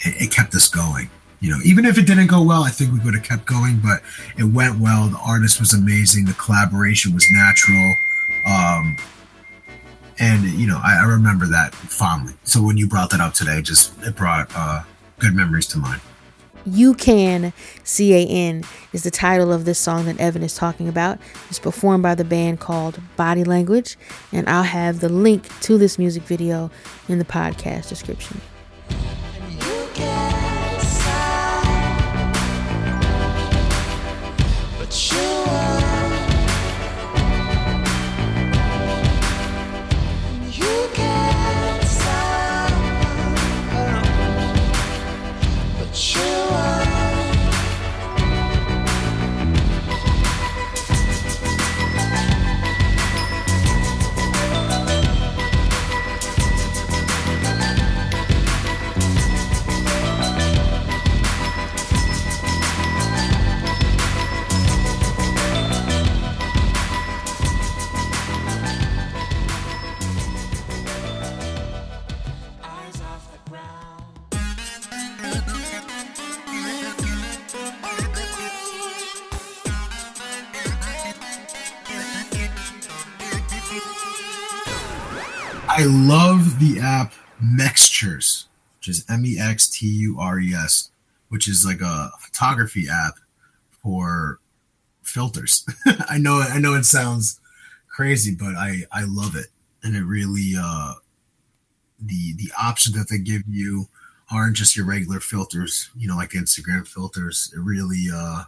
it, 0.00 0.22
it 0.22 0.30
kept 0.30 0.54
us 0.54 0.68
going 0.68 1.08
you 1.42 1.50
know, 1.50 1.58
even 1.64 1.84
if 1.84 1.98
it 1.98 2.06
didn't 2.06 2.28
go 2.28 2.40
well, 2.40 2.62
I 2.62 2.70
think 2.70 2.92
we 2.92 3.00
would 3.00 3.14
have 3.14 3.24
kept 3.24 3.46
going, 3.46 3.80
but 3.82 4.00
it 4.38 4.44
went 4.44 4.78
well. 4.78 5.08
The 5.08 5.18
artist 5.18 5.58
was 5.58 5.74
amazing. 5.74 6.24
The 6.24 6.34
collaboration 6.34 7.12
was 7.12 7.26
natural. 7.32 7.94
Um, 8.46 8.96
and 10.20 10.44
you 10.44 10.68
know, 10.68 10.80
I, 10.82 11.00
I 11.00 11.04
remember 11.04 11.46
that 11.46 11.74
fondly. 11.74 12.34
So 12.44 12.62
when 12.62 12.76
you 12.76 12.86
brought 12.86 13.10
that 13.10 13.20
up 13.20 13.34
today, 13.34 13.60
just 13.60 13.92
it 14.04 14.14
brought 14.14 14.52
uh, 14.54 14.84
good 15.18 15.34
memories 15.34 15.66
to 15.68 15.78
mind. 15.78 16.00
You 16.64 16.94
Can, 16.94 17.52
C 17.84 18.14
A 18.14 18.26
N, 18.26 18.64
is 18.92 19.02
the 19.02 19.10
title 19.10 19.52
of 19.52 19.64
this 19.64 19.78
song 19.78 20.04
that 20.06 20.20
Evan 20.20 20.42
is 20.42 20.54
talking 20.54 20.88
about. 20.88 21.18
It's 21.48 21.58
performed 21.58 22.02
by 22.02 22.14
the 22.14 22.24
band 22.24 22.60
called 22.60 23.00
Body 23.16 23.44
Language, 23.44 23.96
and 24.32 24.48
I'll 24.48 24.62
have 24.62 25.00
the 25.00 25.08
link 25.08 25.48
to 25.62 25.78
this 25.78 25.98
music 25.98 26.22
video 26.22 26.70
in 27.08 27.18
the 27.18 27.24
podcast 27.24 27.88
description. 27.88 28.40
Mextures, 87.42 88.46
which 88.78 88.88
is 88.88 89.04
M 89.08 89.24
E 89.26 89.38
X 89.38 89.68
T 89.68 89.86
U 89.86 90.18
R 90.18 90.38
E 90.38 90.54
S, 90.54 90.90
which 91.28 91.48
is 91.48 91.64
like 91.64 91.80
a 91.80 92.10
photography 92.20 92.86
app 92.88 93.14
for 93.82 94.38
filters. 95.02 95.66
I 96.08 96.18
know 96.18 96.40
I 96.40 96.58
know 96.58 96.74
it 96.74 96.84
sounds 96.84 97.40
crazy, 97.88 98.34
but 98.34 98.54
I 98.54 98.82
I 98.92 99.04
love 99.06 99.36
it, 99.36 99.46
and 99.82 99.96
it 99.96 100.04
really 100.04 100.52
uh 100.58 100.94
the 102.00 102.34
the 102.34 102.50
options 102.60 102.96
that 102.96 103.08
they 103.08 103.18
give 103.18 103.42
you 103.48 103.88
aren't 104.30 104.56
just 104.56 104.76
your 104.76 104.86
regular 104.86 105.20
filters, 105.20 105.90
you 105.96 106.08
know, 106.08 106.16
like 106.16 106.30
Instagram 106.30 106.86
filters. 106.86 107.52
It 107.54 107.60
really 107.60 108.06
uh 108.14 108.44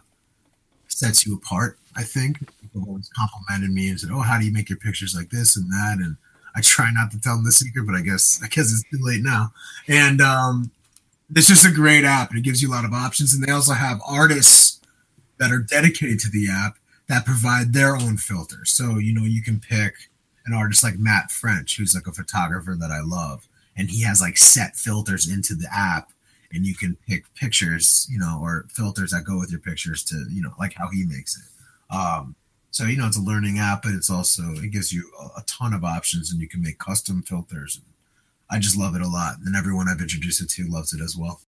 sets 0.87 1.25
you 1.25 1.35
apart. 1.35 1.77
I 1.95 2.03
think 2.03 2.39
people 2.61 2.85
always 2.87 3.09
complimented 3.09 3.71
me 3.71 3.89
and 3.89 3.99
said, 3.99 4.11
"Oh, 4.11 4.21
how 4.21 4.39
do 4.39 4.45
you 4.45 4.51
make 4.51 4.69
your 4.69 4.79
pictures 4.79 5.15
like 5.15 5.29
this 5.29 5.55
and 5.57 5.69
that?" 5.71 5.97
And 5.99 6.17
I 6.55 6.61
try 6.61 6.89
not 6.91 7.11
to 7.11 7.19
tell 7.19 7.35
them 7.35 7.45
the 7.45 7.51
secret, 7.51 7.85
but 7.85 7.95
I 7.95 8.01
guess 8.01 8.39
I 8.43 8.47
guess 8.47 8.71
it's 8.71 8.83
too 8.83 8.99
late 9.01 9.21
now. 9.21 9.51
And 9.87 10.21
um, 10.21 10.71
it's 11.35 11.47
just 11.47 11.65
a 11.65 11.71
great 11.71 12.05
app, 12.05 12.29
and 12.29 12.39
it 12.39 12.43
gives 12.43 12.61
you 12.61 12.69
a 12.69 12.75
lot 12.75 12.85
of 12.85 12.93
options. 12.93 13.33
And 13.33 13.43
they 13.43 13.51
also 13.51 13.73
have 13.73 13.99
artists 14.07 14.79
that 15.37 15.51
are 15.51 15.59
dedicated 15.59 16.19
to 16.19 16.29
the 16.29 16.49
app 16.49 16.77
that 17.07 17.25
provide 17.25 17.73
their 17.73 17.95
own 17.95 18.17
filters. 18.17 18.71
So 18.71 18.97
you 18.97 19.13
know 19.13 19.23
you 19.23 19.41
can 19.41 19.59
pick 19.59 20.09
an 20.45 20.53
artist 20.53 20.83
like 20.83 20.97
Matt 20.97 21.31
French, 21.31 21.77
who's 21.77 21.95
like 21.95 22.07
a 22.07 22.11
photographer 22.11 22.75
that 22.79 22.91
I 22.91 23.01
love, 23.01 23.47
and 23.75 23.89
he 23.89 24.03
has 24.03 24.21
like 24.21 24.37
set 24.37 24.75
filters 24.75 25.29
into 25.29 25.55
the 25.55 25.67
app, 25.75 26.11
and 26.53 26.65
you 26.65 26.75
can 26.75 26.97
pick 27.07 27.25
pictures, 27.35 28.07
you 28.09 28.17
know, 28.17 28.39
or 28.41 28.65
filters 28.69 29.11
that 29.11 29.25
go 29.25 29.37
with 29.37 29.51
your 29.51 29.59
pictures 29.59 30.03
to 30.05 30.25
you 30.31 30.41
know 30.41 30.53
like 30.57 30.73
how 30.73 30.87
he 30.89 31.05
makes 31.05 31.37
it. 31.37 31.95
Um, 31.95 32.35
so 32.75 32.83
you 32.83 32.97
know 32.97 33.07
it's 33.07 33.17
a 33.17 33.21
learning 33.21 33.57
app, 33.57 33.83
but 33.83 33.93
it's 33.93 34.09
also 34.09 34.51
it 34.55 34.69
gives 34.69 34.91
you 34.91 35.09
a, 35.17 35.39
a 35.39 35.43
ton 35.47 35.73
of 35.73 35.85
options, 35.85 36.29
and 36.29 36.41
you 36.41 36.47
can 36.49 36.61
make 36.61 36.77
custom 36.77 37.21
filters. 37.21 37.77
And 37.77 37.85
I 38.49 38.59
just 38.59 38.75
love 38.75 38.95
it 38.95 39.01
a 39.01 39.07
lot, 39.07 39.35
and 39.45 39.55
everyone 39.55 39.87
I've 39.87 40.01
introduced 40.01 40.41
it 40.41 40.49
to 40.49 40.67
loves 40.67 40.91
it 40.91 40.99
as 40.99 41.15
well. 41.15 41.39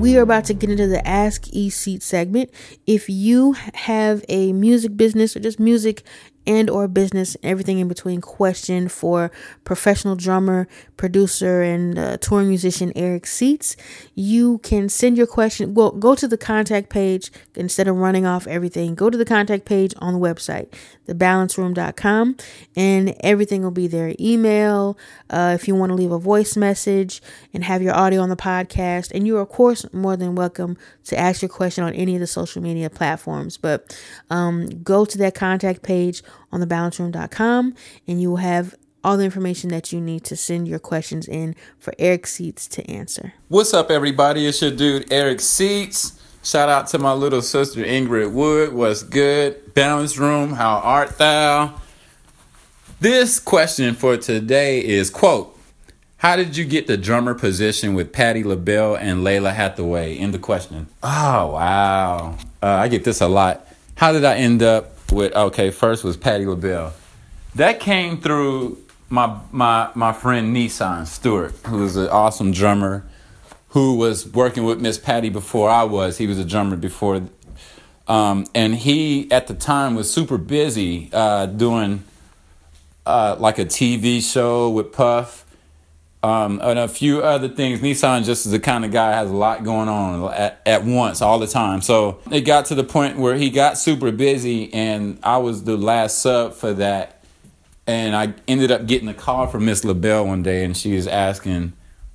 We 0.00 0.16
are 0.16 0.22
about 0.22 0.46
to 0.46 0.54
get 0.54 0.70
into 0.70 0.88
the 0.88 1.06
Ask 1.06 1.46
E 1.52 1.70
Seat 1.70 2.02
segment. 2.02 2.50
If 2.88 3.08
you 3.08 3.52
have 3.74 4.24
a 4.28 4.52
music 4.52 4.96
business 4.96 5.36
or 5.36 5.40
just 5.40 5.60
music 5.60 6.02
and 6.50 6.68
or 6.68 6.88
business, 6.88 7.36
everything 7.44 7.78
in 7.78 7.86
between 7.86 8.20
question 8.20 8.88
for 8.88 9.30
professional 9.62 10.16
drummer, 10.16 10.66
producer, 10.96 11.62
and 11.62 11.96
uh, 11.96 12.16
touring 12.16 12.48
musician 12.48 12.92
Eric 12.96 13.24
Seats, 13.28 13.76
you 14.16 14.58
can 14.58 14.88
send 14.88 15.16
your 15.16 15.28
question. 15.28 15.74
Well, 15.74 15.92
go 15.92 16.16
to 16.16 16.26
the 16.26 16.36
contact 16.36 16.90
page 16.90 17.30
instead 17.54 17.86
of 17.86 17.94
running 17.96 18.26
off 18.26 18.48
everything. 18.48 18.96
Go 18.96 19.10
to 19.10 19.16
the 19.16 19.24
contact 19.24 19.64
page 19.64 19.94
on 19.98 20.12
the 20.12 20.18
website, 20.18 20.74
thebalanceroom.com, 21.06 22.36
and 22.74 23.14
everything 23.20 23.62
will 23.62 23.70
be 23.70 23.86
there. 23.86 24.12
Email, 24.18 24.98
uh, 25.30 25.52
if 25.54 25.68
you 25.68 25.76
want 25.76 25.90
to 25.90 25.94
leave 25.94 26.10
a 26.10 26.18
voice 26.18 26.56
message 26.56 27.22
and 27.54 27.62
have 27.62 27.80
your 27.80 27.94
audio 27.94 28.22
on 28.22 28.28
the 28.28 28.36
podcast, 28.36 29.12
and 29.14 29.24
you're 29.24 29.40
of 29.40 29.50
course 29.50 29.86
more 29.92 30.16
than 30.16 30.34
welcome 30.34 30.76
to 31.04 31.16
ask 31.16 31.42
your 31.42 31.48
question 31.48 31.84
on 31.84 31.94
any 31.94 32.14
of 32.14 32.20
the 32.20 32.26
social 32.26 32.60
media 32.60 32.90
platforms. 32.90 33.56
But 33.56 33.96
um, 34.30 34.66
go 34.82 35.04
to 35.04 35.18
that 35.18 35.36
contact 35.36 35.84
page 35.84 36.24
on 36.52 36.60
thebalanceroom.com 36.60 37.74
and 38.06 38.20
you 38.20 38.30
will 38.30 38.36
have 38.36 38.74
all 39.02 39.16
the 39.16 39.24
information 39.24 39.70
that 39.70 39.92
you 39.92 40.00
need 40.00 40.24
to 40.24 40.36
send 40.36 40.68
your 40.68 40.78
questions 40.78 41.26
in 41.26 41.54
for 41.78 41.94
Eric 41.98 42.26
Seats 42.26 42.68
to 42.68 42.88
answer. 42.90 43.32
What's 43.48 43.72
up, 43.72 43.90
everybody? 43.90 44.46
It's 44.46 44.60
your 44.60 44.70
dude 44.70 45.10
Eric 45.12 45.40
Seats. 45.40 46.20
Shout 46.42 46.68
out 46.68 46.86
to 46.88 46.98
my 46.98 47.12
little 47.12 47.42
sister 47.42 47.82
Ingrid 47.82 48.32
Woode. 48.32 48.72
What's 48.72 49.02
good? 49.02 49.74
Balance 49.74 50.16
Room. 50.18 50.52
How 50.52 50.78
art 50.78 51.18
thou? 51.18 51.80
This 53.00 53.38
question 53.38 53.94
for 53.94 54.16
today 54.16 54.84
is 54.84 55.10
quote: 55.10 55.58
How 56.18 56.36
did 56.36 56.56
you 56.56 56.64
get 56.64 56.86
the 56.86 56.96
drummer 56.96 57.34
position 57.34 57.94
with 57.94 58.12
Patti 58.12 58.42
LaBelle 58.42 58.96
and 58.96 59.20
Lalah 59.20 59.54
Hathaway? 59.54 60.16
In 60.16 60.32
the 60.32 60.38
question. 60.38 60.88
Oh 61.02 61.52
wow, 61.52 62.36
uh, 62.62 62.66
I 62.66 62.88
get 62.88 63.04
this 63.04 63.20
a 63.20 63.28
lot. 63.28 63.66
How 63.96 64.12
did 64.12 64.24
I 64.24 64.36
end 64.36 64.62
up 64.62 64.96
with? 65.12 65.34
Okay, 65.34 65.70
first 65.70 66.04
was 66.04 66.16
Patti 66.16 66.46
LaBelle. 66.46 66.92
That 67.54 67.80
came 67.80 68.20
through 68.20 68.78
my 69.08 69.38
my 69.50 69.90
my 69.94 70.12
friend 70.12 70.52
Nisan 70.52 71.06
Stewart, 71.06 71.52
who 71.66 71.78
was 71.78 71.96
an 71.96 72.08
awesome 72.08 72.52
drummer, 72.52 73.04
who 73.70 73.96
was 73.96 74.26
working 74.26 74.64
with 74.64 74.80
Miss 74.80 74.98
Patti 74.98 75.28
before 75.28 75.68
I 75.68 75.84
was. 75.84 76.18
He 76.18 76.26
was 76.26 76.38
a 76.38 76.44
drummer 76.44 76.76
before, 76.76 77.22
um, 78.06 78.46
and 78.54 78.74
he 78.74 79.30
at 79.32 79.48
the 79.48 79.54
time 79.54 79.94
was 79.94 80.12
super 80.12 80.38
busy 80.38 81.10
uh, 81.12 81.46
doing 81.46 82.04
uh, 83.04 83.36
like 83.38 83.58
a 83.58 83.64
TV 83.64 84.22
show 84.22 84.70
with 84.70 84.92
Puff 84.92 85.44
um, 86.22 86.60
and 86.62 86.78
a 86.78 86.88
few 86.88 87.22
other 87.22 87.48
things. 87.48 87.80
Nisan 87.80 88.24
just 88.24 88.44
is 88.44 88.52
the 88.52 88.60
kind 88.60 88.84
of 88.84 88.92
guy 88.92 89.12
has 89.12 89.30
a 89.30 89.34
lot 89.34 89.64
going 89.64 89.88
on 89.88 90.32
at, 90.34 90.60
at 90.66 90.84
once, 90.84 91.22
all 91.22 91.38
the 91.38 91.46
time. 91.46 91.80
So 91.80 92.20
it 92.30 92.42
got 92.42 92.66
to 92.66 92.74
the 92.74 92.84
point 92.84 93.16
where 93.16 93.36
he 93.36 93.50
got 93.50 93.78
super 93.78 94.12
busy, 94.12 94.72
and 94.72 95.18
I 95.22 95.38
was 95.38 95.64
the 95.64 95.76
last 95.76 96.18
sub 96.18 96.54
for 96.54 96.74
that. 96.74 97.24
And 97.86 98.14
I 98.14 98.34
ended 98.46 98.70
up 98.70 98.86
getting 98.86 99.08
a 99.08 99.14
call 99.14 99.46
from 99.46 99.64
Miss 99.64 99.84
LaBelle 99.84 100.26
one 100.26 100.42
day, 100.42 100.64
and 100.64 100.76
she 100.76 100.94
was 100.94 101.06
asking, 101.06 101.72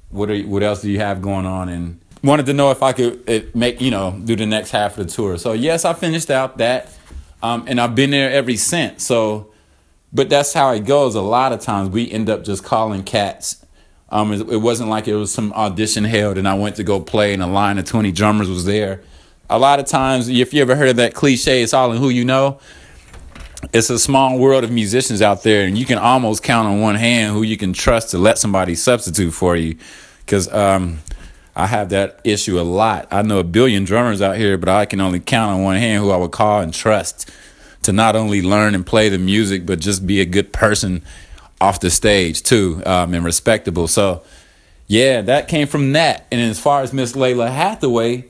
"What 0.10 0.30
are 0.30 0.40
what 0.44 0.64
else 0.64 0.82
do 0.82 0.90
you 0.90 1.00
have 1.00 1.22
going 1.22 1.46
on?" 1.46 1.68
and 1.68 2.00
wanted 2.24 2.46
to 2.46 2.54
know 2.54 2.72
if 2.72 2.82
I 2.82 2.94
could 2.94 3.30
uh, 3.30 3.40
make 3.54 3.82
you 3.82 3.92
know 3.92 4.18
do 4.24 4.36
the 4.36 4.46
next 4.46 4.72
half 4.72 4.98
of 4.98 5.08
the 5.08 5.12
tour. 5.12 5.38
So 5.38 5.54
yes, 5.54 5.84
I 5.84 5.94
finished 5.94 6.30
out 6.30 6.60
that, 6.60 6.94
um, 7.42 7.66
and 7.68 7.82
I've 7.82 7.96
been 7.96 8.12
there 8.12 8.32
ever 8.32 8.56
since. 8.56 9.04
So, 9.04 9.52
but 10.14 10.30
that's 10.30 10.54
how 10.54 10.72
it 10.72 10.86
goes. 10.86 11.16
A 11.16 11.22
lot 11.22 11.52
of 11.52 11.60
times 11.60 11.90
we 11.90 12.10
end 12.10 12.30
up 12.30 12.46
just 12.46 12.64
calling 12.64 13.04
cats 13.04 13.64
um, 14.10 14.32
it, 14.34 14.48
it 14.50 14.58
wasn't 14.58 14.90
like 14.90 15.08
it 15.08 15.16
was 15.16 15.32
some 15.32 15.52
audition 15.54 16.04
held 16.04 16.38
and 16.38 16.48
I 16.48 16.54
went 16.54 16.76
to 16.78 16.84
go 16.84 17.00
play 17.00 17.34
and 17.34 17.42
a 17.42 17.48
line 17.48 17.78
of 17.78 17.86
20 17.86 18.12
drummers 18.12 18.50
was 18.50 18.66
there. 18.66 19.02
A 19.50 19.60
lot 19.60 19.80
of 19.80 19.86
times, 19.86 20.28
if 20.28 20.54
you 20.54 20.62
ever 20.62 20.76
heard 20.76 20.90
of 20.90 20.96
that 20.98 21.14
cliche, 21.14 21.62
it's 21.62 21.74
all 21.74 21.92
in 21.92 21.98
who 21.98 22.10
you 22.10 22.26
know. 22.26 22.60
It's 23.74 23.90
a 23.90 24.00
small 24.00 24.38
world 24.40 24.64
of 24.64 24.72
musicians 24.72 25.22
out 25.22 25.44
there, 25.44 25.66
and 25.66 25.78
you 25.78 25.86
can 25.86 25.98
almost 25.98 26.44
count 26.44 26.68
on 26.68 26.82
one 26.82 26.96
hand 26.96 27.34
who 27.34 27.44
you 27.44 27.58
can 27.58 27.74
trust 27.74 28.12
to 28.12 28.18
let 28.18 28.38
somebody 28.38 28.76
substitute 28.76 29.32
for 29.32 29.56
you. 29.56 29.78
Because 30.20 30.52
um, 30.52 31.00
I 31.56 31.68
have 31.68 31.90
that 31.90 32.20
issue 32.24 32.60
a 32.60 32.64
lot. 32.64 33.08
I 33.12 33.22
know 33.22 33.40
a 33.40 33.44
billion 33.44 33.86
drummers 33.86 34.22
out 34.22 34.38
here, 34.38 34.58
but 34.58 34.68
I 34.68 34.86
can 34.86 35.00
only 35.00 35.20
count 35.20 35.52
on 35.52 35.64
one 35.64 35.78
hand 35.78 36.04
who 36.04 36.12
I 36.12 36.18
would 36.18 36.32
call 36.32 36.62
and 36.62 36.74
trust 36.74 37.30
to 37.84 37.94
not 37.94 38.16
only 38.16 38.42
learn 38.42 38.74
and 38.74 38.86
play 38.86 39.10
the 39.10 39.20
music, 39.20 39.66
but 39.66 39.80
just 39.80 40.08
be 40.08 40.20
a 40.20 40.26
good 40.26 40.52
person 40.52 41.04
off 41.62 41.80
the 41.80 41.90
stage 41.90 42.44
too, 42.44 42.82
um, 42.86 43.14
and 43.14 43.24
respectable. 43.24 43.88
So, 43.88 44.24
yeah, 44.88 45.22
that 45.22 45.48
came 45.48 45.68
from 45.68 45.94
that. 45.94 46.26
And 46.32 46.42
as 46.42 46.60
far 46.60 46.82
as 46.82 46.94
Miss 46.94 47.14
Lalah 47.14 47.52
Hathaway, 47.52 48.26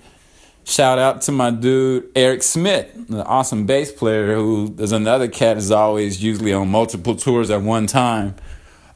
shout 0.63 0.99
out 0.99 1.21
to 1.23 1.31
my 1.31 1.51
dude 1.51 2.09
Eric 2.15 2.43
Smith, 2.43 2.91
the 3.09 3.23
awesome 3.25 3.65
bass 3.65 3.91
player 3.91 4.35
who 4.35 4.75
is 4.79 4.91
another 4.91 5.27
cat 5.27 5.57
is 5.57 5.71
always 5.71 6.23
usually 6.23 6.53
on 6.53 6.69
multiple 6.69 7.15
tours 7.15 7.49
at 7.49 7.61
one 7.61 7.87
time. 7.87 8.35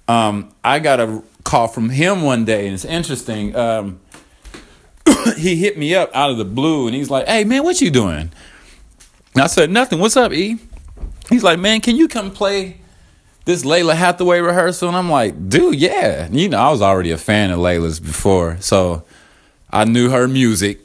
Um, 0.07 0.53
I 0.63 0.79
got 0.79 0.99
a 0.99 1.23
call 1.43 1.67
from 1.67 1.89
him 1.89 2.23
one 2.23 2.45
day, 2.45 2.65
and 2.65 2.73
it's 2.73 2.85
interesting. 2.85 3.55
Um, 3.55 3.99
he 5.37 5.55
hit 5.55 5.77
me 5.77 5.93
up 5.95 6.09
out 6.15 6.31
of 6.31 6.37
the 6.37 6.45
blue, 6.45 6.87
and 6.87 6.95
he's 6.95 7.09
like, 7.09 7.27
"Hey 7.27 7.43
man, 7.43 7.63
what 7.63 7.79
you 7.79 7.91
doing?" 7.91 8.31
And 9.35 9.43
I 9.43 9.47
said, 9.47 9.69
"Nothing. 9.69 9.99
What's 9.99 10.17
up, 10.17 10.33
E?" 10.33 10.57
He's 11.29 11.43
like, 11.43 11.59
"Man, 11.59 11.81
can 11.81 11.95
you 11.95 12.07
come 12.07 12.31
play?" 12.31 12.78
This 13.45 13.63
Lalah 13.63 13.95
Hathaway 13.95 14.41
rehearsal, 14.41 14.89
and 14.89 14.97
I'm 14.97 15.09
like, 15.09 15.49
dude, 15.49 15.75
yeah. 15.75 16.27
You 16.31 16.49
know, 16.49 16.59
I 16.59 16.69
was 16.69 16.81
already 16.81 17.11
a 17.11 17.17
fan 17.17 17.51
of 17.51 17.59
Lalah's 17.59 17.99
before, 17.99 18.57
so 18.59 19.03
I 19.71 19.85
knew 19.85 20.09
her 20.09 20.27
music. 20.27 20.81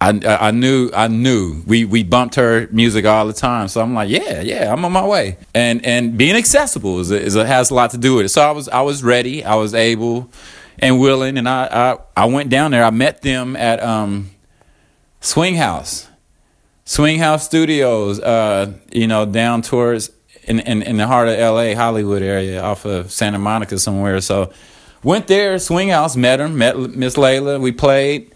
I, 0.00 0.20
I 0.26 0.50
knew 0.50 0.90
I 0.92 1.06
knew 1.06 1.62
we 1.64 1.84
we 1.84 2.02
bumped 2.02 2.34
her 2.34 2.68
music 2.72 3.04
all 3.06 3.26
the 3.26 3.32
time, 3.32 3.68
so 3.68 3.80
I'm 3.80 3.94
like, 3.94 4.10
yeah, 4.10 4.40
yeah, 4.40 4.72
I'm 4.72 4.84
on 4.84 4.90
my 4.90 5.06
way. 5.06 5.38
And 5.54 5.86
and 5.86 6.18
being 6.18 6.34
accessible 6.34 6.98
is, 6.98 7.12
is 7.12 7.36
a, 7.36 7.46
has 7.46 7.70
a 7.70 7.74
lot 7.74 7.92
to 7.92 7.98
do 7.98 8.16
with 8.16 8.26
it. 8.26 8.30
So 8.30 8.42
I 8.42 8.50
was 8.50 8.68
I 8.68 8.80
was 8.80 9.04
ready, 9.04 9.44
I 9.44 9.54
was 9.54 9.74
able 9.74 10.28
and 10.80 10.98
willing, 10.98 11.38
and 11.38 11.48
I 11.48 11.68
I, 12.16 12.22
I 12.22 12.24
went 12.26 12.50
down 12.50 12.72
there. 12.72 12.84
I 12.84 12.90
met 12.90 13.22
them 13.22 13.54
at 13.54 13.80
um, 13.80 14.30
Swing 15.20 15.54
House, 15.54 16.08
Swing 16.84 17.20
House 17.20 17.44
Studios. 17.44 18.18
Uh, 18.18 18.72
you 18.90 19.06
know, 19.06 19.24
down 19.24 19.62
towards 19.62 20.10
in, 20.44 20.60
in, 20.60 20.82
in 20.82 20.96
the 20.96 21.06
heart 21.06 21.28
of 21.28 21.38
LA, 21.38 21.74
Hollywood 21.74 22.22
area, 22.22 22.62
off 22.62 22.84
of 22.84 23.12
Santa 23.12 23.38
Monica 23.38 23.78
somewhere. 23.78 24.20
So 24.20 24.52
went 25.02 25.26
there, 25.26 25.58
swing 25.58 25.88
house, 25.88 26.16
met 26.16 26.40
her, 26.40 26.48
met 26.48 26.76
Miss 26.78 27.16
Lalah. 27.16 27.60
We 27.60 27.72
played. 27.72 28.34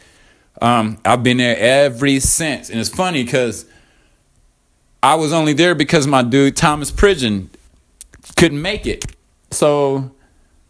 Um, 0.61 0.99
I've 1.05 1.23
been 1.23 1.37
there 1.37 1.57
ever 1.59 2.21
since, 2.21 2.71
and 2.71 2.81
it's 2.81 2.88
funny 2.88 3.25
because 3.25 3.66
I 5.03 5.14
was 5.16 5.33
only 5.33 5.53
there 5.53 5.75
because 5.75 6.07
my 6.07 6.23
dude 6.23 6.57
Thomas 6.57 6.90
Pridgen 6.90 7.49
couldn't 8.37 8.61
make 8.61 8.87
it. 8.87 9.05
So 9.51 10.11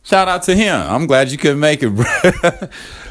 shout 0.02 0.28
out 0.28 0.42
to 0.44 0.56
him. 0.56 0.74
I'm 0.74 1.06
glad 1.06 1.30
you 1.30 1.38
couldn't 1.38 1.60
make 1.60 1.82
it, 1.82 1.90
bro. 1.90 2.06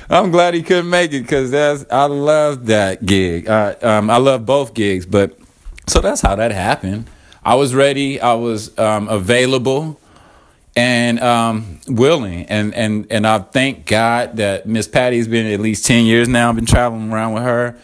I'm 0.10 0.32
glad 0.32 0.54
he 0.54 0.62
couldn't 0.62 0.90
make 0.90 1.14
it 1.14 1.22
because 1.22 1.52
that's 1.52 1.86
I 1.90 2.06
love 2.06 2.68
that 2.68 3.06
gig. 3.06 3.48
Uh, 3.48 3.76
um, 3.82 4.10
I 4.10 4.18
love 4.18 4.46
both 4.46 4.74
gigs, 4.74 5.06
but 5.06 5.38
so 5.88 6.02
that's 6.02 6.22
how 6.22 6.36
that 6.36 6.52
happened. 6.52 7.10
I 7.46 7.54
was 7.54 7.76
ready. 7.76 8.20
I 8.20 8.34
was 8.34 8.76
um, 8.80 9.08
available 9.08 10.00
and 10.76 11.20
um, 11.20 11.80
willing, 11.88 12.46
and 12.48 12.74
and 12.74 13.06
and 13.12 13.28
I 13.28 13.38
thank 13.38 13.86
God 13.86 14.38
that 14.38 14.66
Miss 14.66 14.88
Patti's 14.88 15.28
been 15.28 15.46
at 15.46 15.60
least 15.60 15.86
ten 15.86 16.06
years 16.06 16.28
now. 16.28 16.50
I've 16.50 16.56
been 16.56 16.66
traveling 16.66 17.14
around 17.14 17.34
with 17.34 17.44
her, 17.44 17.78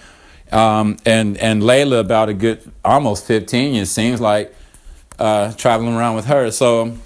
um, 0.52 0.97
and 1.06 1.38
and 1.38 1.62
Lalah 1.62 2.00
about 2.00 2.28
a 2.28 2.34
good 2.34 2.71
almost 2.84 3.26
fifteen. 3.26 3.76
It 3.76 3.86
seems 3.86 4.19
like 4.19 4.54
uh, 5.19 5.54
traveling 5.54 5.95
around 5.95 6.15
with 6.15 6.26
her. 6.26 6.50
So 6.50 6.97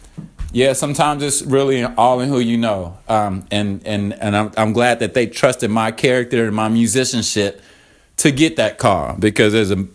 yeah, 0.54 0.72
sometimes 0.72 1.24
it's 1.24 1.41
really 1.41 1.84
all 1.84 2.22
in 2.22 2.30
who 2.30 2.39
you 2.39 2.58
know, 2.58 2.98
um, 3.10 3.46
and 3.52 3.86
and 3.86 4.13
and 4.13 4.36
I'm 4.36 4.52
I'm 4.56 4.72
glad 4.72 5.00
that 5.00 5.13
they 5.13 5.28
trusted 5.28 5.70
my 5.70 5.91
character 5.91 6.46
and 6.46 6.56
my 6.56 6.70
musicianship 6.70 7.62
to 8.18 8.32
get 8.32 8.56
that 8.56 8.78
car 8.78 9.18
because 9.20 9.52
there's 9.52 9.72
a 9.72 9.86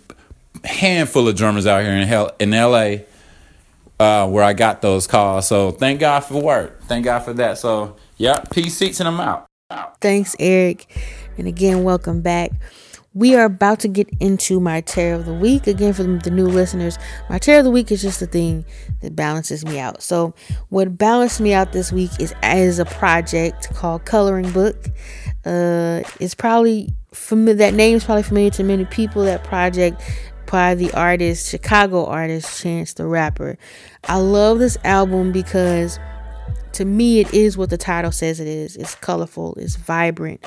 handful 0.64 1.28
of 1.28 1.36
drummers 1.36 1.66
out 1.66 1.82
here 1.82 1.92
in 1.92 2.06
hell 2.06 2.32
in 2.38 2.50
LA 2.50 3.04
uh, 4.00 4.26
where 4.26 4.42
I 4.42 4.54
got 4.54 4.82
those 4.82 5.06
calls. 5.06 5.46
So 5.46 5.70
thank 5.70 6.00
God 6.00 6.20
for 6.20 6.40
work. 6.40 6.82
Thank 6.84 7.04
God 7.04 7.20
for 7.20 7.34
that. 7.34 7.58
So 7.58 7.96
yeah, 8.16 8.40
peace 8.50 8.76
seats 8.76 9.00
and 9.00 9.08
I'm 9.08 9.20
out. 9.20 9.46
Thanks, 10.00 10.34
Eric. 10.38 10.86
And 11.38 11.46
again, 11.46 11.84
welcome 11.84 12.22
back. 12.22 12.50
We 13.12 13.34
are 13.34 13.44
about 13.44 13.80
to 13.80 13.88
get 13.88 14.08
into 14.20 14.60
my 14.60 14.82
tare 14.82 15.14
of 15.14 15.26
the 15.26 15.34
week. 15.34 15.66
Again, 15.66 15.92
for 15.92 16.04
the 16.04 16.30
new 16.30 16.46
listeners, 16.46 16.96
my 17.28 17.38
tare 17.38 17.58
of 17.58 17.64
the 17.64 17.70
week 17.70 17.90
is 17.90 18.00
just 18.00 18.22
a 18.22 18.26
thing 18.26 18.64
that 19.02 19.16
balances 19.16 19.64
me 19.64 19.80
out. 19.80 20.00
So, 20.00 20.32
what 20.68 20.96
balanced 20.96 21.40
me 21.40 21.52
out 21.52 21.72
this 21.72 21.92
week 21.92 22.10
is 22.20 22.32
as 22.42 22.78
a 22.78 22.84
project 22.84 23.74
called 23.74 24.04
Coloring 24.04 24.52
Book. 24.52 24.76
Uh, 25.44 26.02
it's 26.20 26.36
probably 26.36 26.94
familiar. 27.12 27.56
That 27.56 27.74
name 27.74 27.96
is 27.96 28.04
probably 28.04 28.22
familiar 28.22 28.50
to 28.50 28.62
many 28.62 28.84
people. 28.84 29.24
That 29.24 29.42
project 29.42 30.00
by 30.50 30.74
the 30.74 30.92
artist, 30.92 31.48
Chicago 31.48 32.06
artist 32.06 32.60
Chance 32.62 32.94
the 32.94 33.06
Rapper. 33.06 33.56
I 34.04 34.18
love 34.18 34.58
this 34.58 34.76
album 34.84 35.32
because 35.32 35.98
to 36.72 36.84
me 36.84 37.20
it 37.20 37.32
is 37.32 37.56
what 37.56 37.70
the 37.70 37.78
title 37.78 38.12
says 38.12 38.40
it 38.40 38.48
is. 38.48 38.76
It's 38.76 38.94
colorful, 38.96 39.54
it's 39.54 39.76
vibrant. 39.76 40.44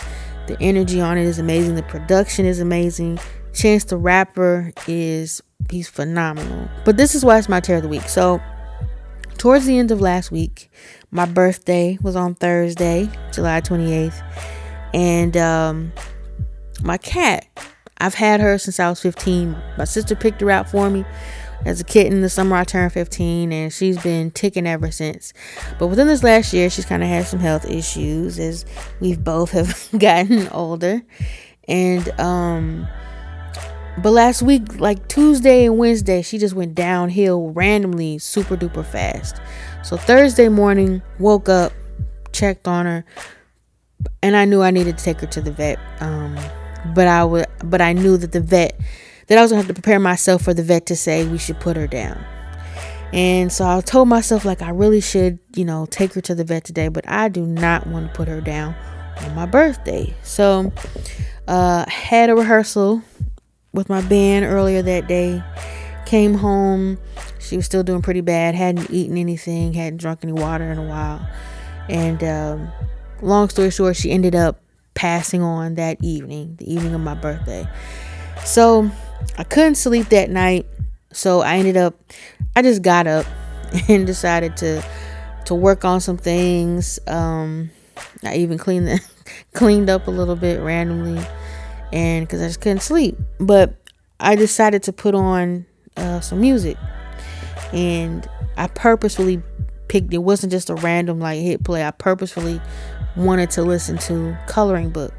The 0.48 0.58
energy 0.62 1.00
on 1.00 1.18
it 1.18 1.26
is 1.26 1.40
amazing, 1.40 1.76
the 1.76 1.84
production 1.84 2.46
is 2.46 2.60
amazing. 2.60 3.20
Chance 3.54 3.86
the 3.86 3.98
Rapper 3.98 4.72
is 4.88 5.42
he's 5.70 5.88
phenomenal. 5.88 6.68
But 6.86 6.98
this 6.98 7.16
is 7.16 7.24
why 7.24 7.38
it's 7.38 7.50
my 7.50 7.60
tare 7.60 7.78
of 7.78 7.84
the 7.84 7.90
week. 7.90 8.10
So 8.10 8.42
towards 9.38 9.66
the 9.66 9.78
end 9.78 9.92
of 9.92 10.02
last 10.02 10.32
week, 10.32 10.72
my 11.12 11.26
birthday 11.26 11.98
was 12.02 12.16
on 12.16 12.36
Thursday, 12.36 13.10
July 13.32 13.62
28th. 13.62 14.22
And 14.94 15.38
um 15.38 15.94
my 16.82 16.98
cat 16.98 17.46
I've 18.00 18.16
had 18.16 18.42
her 18.42 18.58
since 18.58 18.80
I 18.80 18.90
was 18.90 19.00
15. 19.00 19.56
My 19.78 19.86
sister 19.86 20.16
picked 20.16 20.42
her 20.42 20.52
out 20.52 20.70
for 20.70 20.90
me 20.90 21.06
as 21.66 21.80
a 21.80 21.84
kitten 21.84 22.22
the 22.22 22.30
summer 22.30 22.56
I 22.56 22.64
turned 22.64 22.92
15, 22.92 23.52
and 23.52 23.72
she's 23.72 24.02
been 24.02 24.32
ticking 24.32 24.68
ever 24.68 24.92
since. 24.92 25.34
But 25.80 25.88
within 25.88 26.08
this 26.08 26.24
last 26.24 26.54
year, 26.54 26.70
she's 26.70 26.86
kind 26.86 27.04
of 27.04 27.10
had 27.10 27.26
some 27.26 27.40
health 27.40 27.70
issues 27.70 28.40
as 28.40 28.66
we've 29.00 29.24
both 29.24 29.52
have 29.52 29.90
gotten 29.98 30.48
older. 30.50 31.02
And 31.68 32.20
um 32.20 32.88
but 34.02 34.10
last 34.10 34.42
week, 34.42 34.80
like 34.80 35.08
Tuesday 35.08 35.66
and 35.66 35.78
Wednesday, 35.78 36.24
she 36.24 36.40
just 36.40 36.56
went 36.56 36.74
downhill 36.74 37.52
randomly, 37.52 38.18
super 38.18 38.58
duper 38.58 38.84
fast. 38.84 39.40
So 39.84 39.98
Thursday 39.98 40.50
morning, 40.50 41.04
woke 41.20 41.48
up, 41.48 41.74
checked 42.32 42.68
on 42.68 42.88
her, 42.88 43.06
and 44.24 44.36
I 44.36 44.46
knew 44.46 44.64
I 44.64 44.72
needed 44.72 44.98
to 44.98 45.04
take 45.04 45.20
her 45.20 45.28
to 45.28 45.42
the 45.42 45.52
vet. 45.52 45.78
Um, 46.00 46.36
but 46.94 47.08
I 47.08 47.24
would, 47.24 47.48
but 47.64 47.82
I 47.82 47.94
knew 47.94 48.18
that 48.18 48.32
the 48.32 48.42
vet, 48.42 48.80
that 49.28 49.38
I 49.38 49.42
was 49.42 49.52
gonna 49.52 49.62
have 49.62 49.68
to 49.68 49.74
prepare 49.74 50.00
myself 50.00 50.42
for 50.44 50.54
the 50.54 50.64
vet 50.64 50.86
to 50.88 50.96
say 50.96 51.28
we 51.28 51.38
should 51.38 51.60
put 51.60 51.78
her 51.78 51.88
down. 51.88 52.24
And 53.14 53.52
so 53.52 53.66
I 53.68 53.80
told 53.82 54.08
myself, 54.08 54.44
like, 54.44 54.64
I 54.64 54.72
really 54.72 55.00
should, 55.00 55.38
you 55.56 55.66
know, 55.66 55.86
take 55.86 56.14
her 56.14 56.22
to 56.22 56.34
the 56.34 56.44
vet 56.44 56.64
today, 56.64 56.88
but 56.88 57.08
I 57.08 57.30
do 57.30 57.46
not 57.46 57.86
want 57.86 58.08
to 58.08 58.14
put 58.14 58.28
her 58.28 58.42
down 58.42 58.76
on 59.22 59.36
my 59.36 59.46
birthday. 59.46 60.16
So, 60.24 60.74
uh, 61.48 61.88
had 61.88 62.32
a 62.32 62.36
rehearsal 62.36 63.04
with 63.72 63.88
my 63.88 64.02
band 64.02 64.46
earlier 64.46 64.82
that 64.82 65.08
day. 65.08 65.44
Came 66.08 66.34
home. 66.34 66.98
She 67.40 67.56
was 67.56 67.68
still 67.68 67.84
doing 67.84 68.02
pretty 68.02 68.22
bad. 68.22 68.56
Hadn't 68.56 68.90
eaten 68.90 69.18
anything. 69.18 69.74
Hadn't 69.74 69.98
drunk 69.98 70.22
any 70.24 70.34
water 70.34 70.72
in 70.72 70.80
a 70.80 70.88
while. 70.88 71.28
And 71.90 72.24
um, 72.24 72.72
long 73.22 73.50
story 73.50 73.70
short, 73.70 73.96
she 73.96 74.10
ended 74.10 74.34
up 74.34 74.63
passing 74.94 75.42
on 75.42 75.76
that 75.76 75.98
evening, 76.04 76.56
the 76.58 76.72
evening 76.72 76.94
of 76.94 77.02
my 77.02 77.14
birthday. 77.14 77.68
So 78.46 78.90
I 79.38 79.44
couldn't 79.44 79.76
sleep 79.76 80.10
that 80.10 80.30
night. 80.30 80.66
So 81.12 81.42
I 81.42 81.58
ended 81.58 81.78
up, 81.78 81.96
I 82.56 82.62
just 82.62 82.82
got 82.82 83.08
up 83.08 83.26
and 83.88 84.06
decided 84.06 84.58
to 84.58 84.84
to 85.46 85.56
work 85.56 85.84
on 85.86 86.00
some 86.00 86.18
things. 86.18 87.00
Um, 87.08 87.70
I 88.24 88.36
even 88.38 88.58
cleaned 88.58 88.88
the, 88.88 89.02
cleaned 89.54 89.90
up 89.90 90.08
a 90.08 90.12
little 90.12 90.36
bit 90.36 90.62
randomly, 90.62 91.24
and 91.92 92.26
because 92.26 92.42
I 92.42 92.48
just 92.48 92.62
couldn't 92.62 92.82
sleep. 92.82 93.18
But 93.40 93.76
I 94.20 94.36
decided 94.36 94.84
to 94.84 94.94
put 94.94 95.16
on 95.16 95.66
uh, 95.98 96.22
some 96.22 96.42
music, 96.42 96.78
and 97.72 98.28
I 98.58 98.68
purposefully 98.68 99.42
picked. 99.88 100.14
It 100.14 100.20
wasn't 100.20 100.52
just 100.52 100.70
a 100.70 100.76
random 100.76 101.20
like 101.20 101.42
hit 101.42 101.64
play. 101.64 101.86
I 101.86 101.92
purposefully 101.92 102.62
wanted 103.16 103.52
to 103.52 103.64
listen 103.64 103.98
to 104.00 104.38
Coloring 104.48 104.90
Book, 104.90 105.14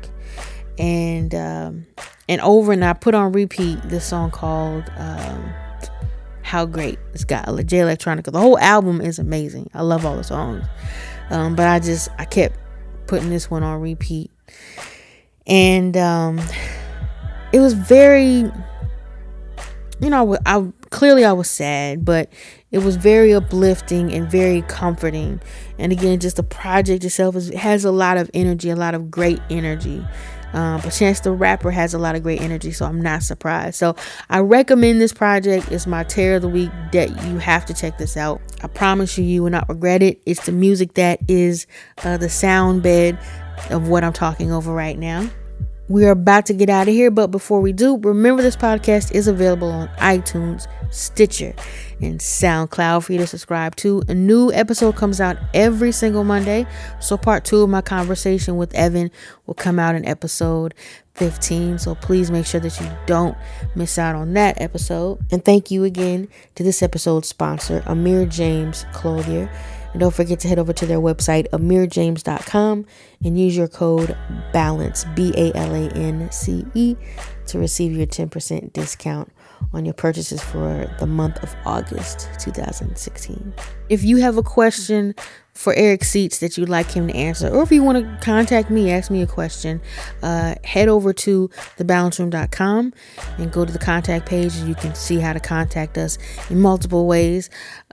and 0.79 1.35
um, 1.35 1.87
and 2.29 2.41
over 2.41 2.73
and 2.73 2.85
I 2.85 2.93
put 2.93 3.15
on 3.15 3.33
repeat 3.33 3.81
this 3.83 4.05
song 4.05 4.31
called. 4.31 4.91
Um, 4.97 5.53
how 6.43 6.67
great 6.67 6.99
it's 7.15 7.25
got 7.25 7.47
Jay 7.67 7.79
Electronica. 7.79 8.31
The 8.31 8.39
whole 8.39 8.59
album 8.59 9.01
is 9.01 9.19
amazing. 9.19 9.71
I 9.75 9.81
love 9.81 10.05
all 10.05 10.17
the 10.17 10.23
songs, 10.23 10.65
um, 11.31 11.57
but 11.57 11.67
I 11.67 11.81
just 11.81 12.11
I 12.19 12.27
kept 12.27 12.57
putting 13.07 13.31
this 13.31 13.51
one 13.51 13.63
on 13.63 13.81
repeat, 13.81 14.31
and 15.47 15.97
um, 15.97 16.41
it 17.53 17.61
was 17.61 17.73
very, 17.73 18.53
you 20.01 20.11
know, 20.11 20.35
I, 20.35 20.39
I 20.57 20.73
clearly 20.91 21.25
I 21.25 21.33
was 21.33 21.49
sad, 21.49 22.05
but 22.05 22.31
it 22.75 22.83
was 22.83 22.97
very 22.97 23.33
uplifting 23.33 24.13
and 24.13 24.29
very 24.29 24.63
comforting. 24.63 25.41
And 25.79 25.93
again, 25.93 26.19
just 26.19 26.35
the 26.35 26.43
project 26.43 27.05
itself 27.05 27.37
is, 27.37 27.55
has 27.55 27.85
a 27.85 27.93
lot 27.93 28.17
of 28.17 28.29
energy, 28.35 28.69
a 28.69 28.75
lot 28.75 28.97
of 28.97 29.13
great 29.13 29.39
energy. 29.49 30.05
Um, 30.55 30.81
but 30.81 30.91
Chance 30.91 31.21
the 31.21 31.31
Rapper 31.31 31.71
has 31.71 31.95
a 31.95 31.99
lot 31.99 32.17
of 32.17 32.25
great 32.25 32.41
energy, 32.41 32.73
so 32.73 32.85
I'm 32.85 33.01
not 33.01 33.23
surprised. 33.23 33.77
So 33.77 33.95
I 34.29 34.41
recommend 34.41 35.01
this 35.01 35.13
project. 35.13 35.71
It's 35.71 35.87
my 35.87 36.03
tare 36.03 36.35
of 36.35 36.43
the 36.43 36.49
week 36.49 36.71
that 36.91 37.11
you 37.27 37.39
have 37.39 37.65
to 37.67 37.75
check 37.75 37.97
this 37.97 38.17
out. 38.17 38.41
I 38.65 38.67
promise 38.67 39.17
you, 39.17 39.23
you 39.23 39.45
will 39.45 39.51
not 39.51 39.69
regret 39.69 40.03
it. 40.03 40.21
It's 40.27 40.45
the 40.45 40.53
music 40.53 40.95
that 40.95 41.21
is 41.29 41.69
uh, 42.03 42.17
the 42.17 42.29
sound 42.29 42.83
bed 42.83 43.17
of 43.71 43.87
what 43.87 44.03
I'm 44.03 44.13
talking 44.13 44.51
over 44.51 44.75
right 44.75 44.99
now. 44.99 45.31
We 45.89 46.07
are 46.07 46.13
about 46.13 46.47
to 46.47 46.55
get 46.55 46.71
out 46.71 46.89
of 46.89 46.95
here, 46.95 47.11
but 47.11 47.27
before 47.29 47.61
we 47.61 47.73
do, 47.73 47.99
remember 47.99 48.43
this 48.43 48.57
podcast 48.57 49.13
is 49.13 49.29
available 49.29 49.71
on 49.71 49.89
iTunes, 49.99 50.67
Stitcher, 50.91 51.55
and 52.01 52.21
SoundCloud 52.21 53.05
for 53.05 53.13
you 53.13 53.19
to 53.19 53.27
subscribe 53.27 53.77
to. 53.77 54.03
A 54.09 54.15
new 54.15 54.53
episode 54.53 54.97
comes 54.97 55.21
out 55.21 55.37
every 55.53 55.93
single 55.93 56.25
Monday. 56.25 56.67
So, 57.01 57.17
part 57.17 57.45
two 57.45 57.63
of 57.63 57.71
my 57.71 57.81
conversation 57.81 58.57
with 58.57 58.75
Evan 58.75 59.11
will 59.47 59.55
come 59.55 59.79
out 59.79 59.95
in 59.95 60.07
episode 60.07 60.75
15. 61.15 61.79
So, 61.79 61.95
please 61.95 62.31
make 62.31 62.47
sure 62.47 62.61
that 62.61 62.81
you 62.81 62.91
don't 63.07 63.37
miss 63.75 63.99
out 63.99 64.15
on 64.15 64.35
that 64.35 64.61
episode. 64.61 65.19
And 65.31 65.45
thank 65.45 65.71
you 65.71 65.85
again 65.85 66.29
to 66.55 66.63
this 66.63 66.83
episode's 66.83 67.29
sponsor, 67.29 67.83
Amir 67.87 68.27
James 68.27 68.87
Clothier. 68.93 69.51
And 69.95 70.01
don't 70.01 70.15
forget 70.15 70.41
to 70.41 70.49
head 70.49 70.59
over 70.59 70.73
to 70.73 70.87
their 70.87 70.99
website, 70.99 71.49
amirjames.com, 71.51 72.85
and 73.25 73.39
use 73.39 73.57
your 73.57 73.69
code 73.69 74.17
BALANCE, 74.53 75.05
B 75.15 75.33
A 75.37 75.57
L 75.57 75.73
A 75.73 75.89
N 75.91 76.29
C 76.33 76.67
E, 76.75 76.97
to 77.47 77.59
receive 77.61 77.93
your 77.93 78.07
10% 78.07 78.73
discount 78.73 79.31
on 79.72 79.85
your 79.85 79.94
purchases 79.94 80.42
for 80.42 80.88
the 80.98 81.07
month 81.07 81.42
of 81.42 81.55
August 81.64 82.29
2016. 82.40 83.55
If 83.88 84.05
you 84.05 84.18
have 84.18 84.37
a 84.37 84.42
question 84.42 85.14
for 85.53 85.72
Eric 85.74 86.05
Seats 86.05 86.38
that 86.38 86.59
you'd 86.59 86.68
like 86.68 86.90
him 86.90 87.09
to 87.09 87.14
answer, 87.14 87.48
or 87.48 87.62
if 87.62 87.70
you 87.70 87.83
want 87.83 87.98
to 87.98 88.24
contact 88.24 88.70
me, 88.70 88.90
ask 88.90 89.11
me 89.11 89.22
a 89.22 89.27
question, 89.27 89.81
uh, 90.22 90.55
head 90.64 90.88
over 90.88 91.12
to 91.12 91.48
thebalanceroom.com 91.79 92.92
and 93.38 93.53
go 93.53 93.64
to 93.64 93.72
the 93.72 93.79
contact 93.79 94.27
page 94.27 94.57
and 94.57 94.68
you 94.68 94.74
can 94.74 94.94
see 94.94 95.18
how 95.18 95.33
to 95.33 95.40
contact 95.40 95.96
us 95.96 96.18
in 96.50 96.61
multiple 96.61 97.07
ways. 97.07 97.50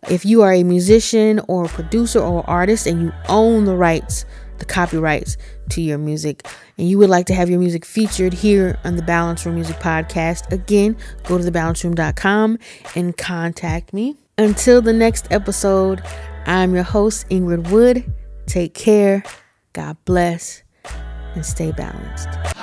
If 0.10 0.25
you 0.25 0.41
are 0.41 0.53
a 0.53 0.63
musician 0.63 1.39
or 1.47 1.65
a 1.65 1.69
producer 1.69 2.19
or 2.19 2.47
artist 2.49 2.88
and 2.88 3.01
you 3.01 3.12
own 3.29 3.65
the 3.65 3.75
rights, 3.75 4.25
the 4.57 4.65
copyrights 4.65 5.38
to 5.71 5.81
your 5.81 5.97
music, 5.97 6.47
and 6.77 6.89
you 6.89 6.97
would 6.97 7.10
like 7.10 7.25
to 7.27 7.34
have 7.34 7.49
your 7.49 7.60
music 7.60 7.86
featured 7.86 8.34
here 8.34 8.79
on 8.84 8.95
the 8.95 9.01
Balance 9.01 9.45
Room 9.45 9.55
Music 9.55 9.77
Podcast, 9.77 10.51
again, 10.51 10.95
go 11.25 11.38
to 11.38 11.43
thebalanceroom.com 11.43 12.57
and 12.95 13.17
contact 13.17 13.93
me. 13.93 14.15
Until 14.38 14.81
the 14.81 14.93
next 14.93 15.31
episode, 15.31 16.01
I'm 16.45 16.73
your 16.73 16.84
host, 16.84 17.27
Ingrid 17.29 17.69
Woode. 17.69 18.12
Take 18.47 18.73
care, 18.73 19.23
God 19.73 19.97
bless, 20.05 20.63
and 21.36 21.45
stay 21.45 21.71
balanced. 21.71 22.61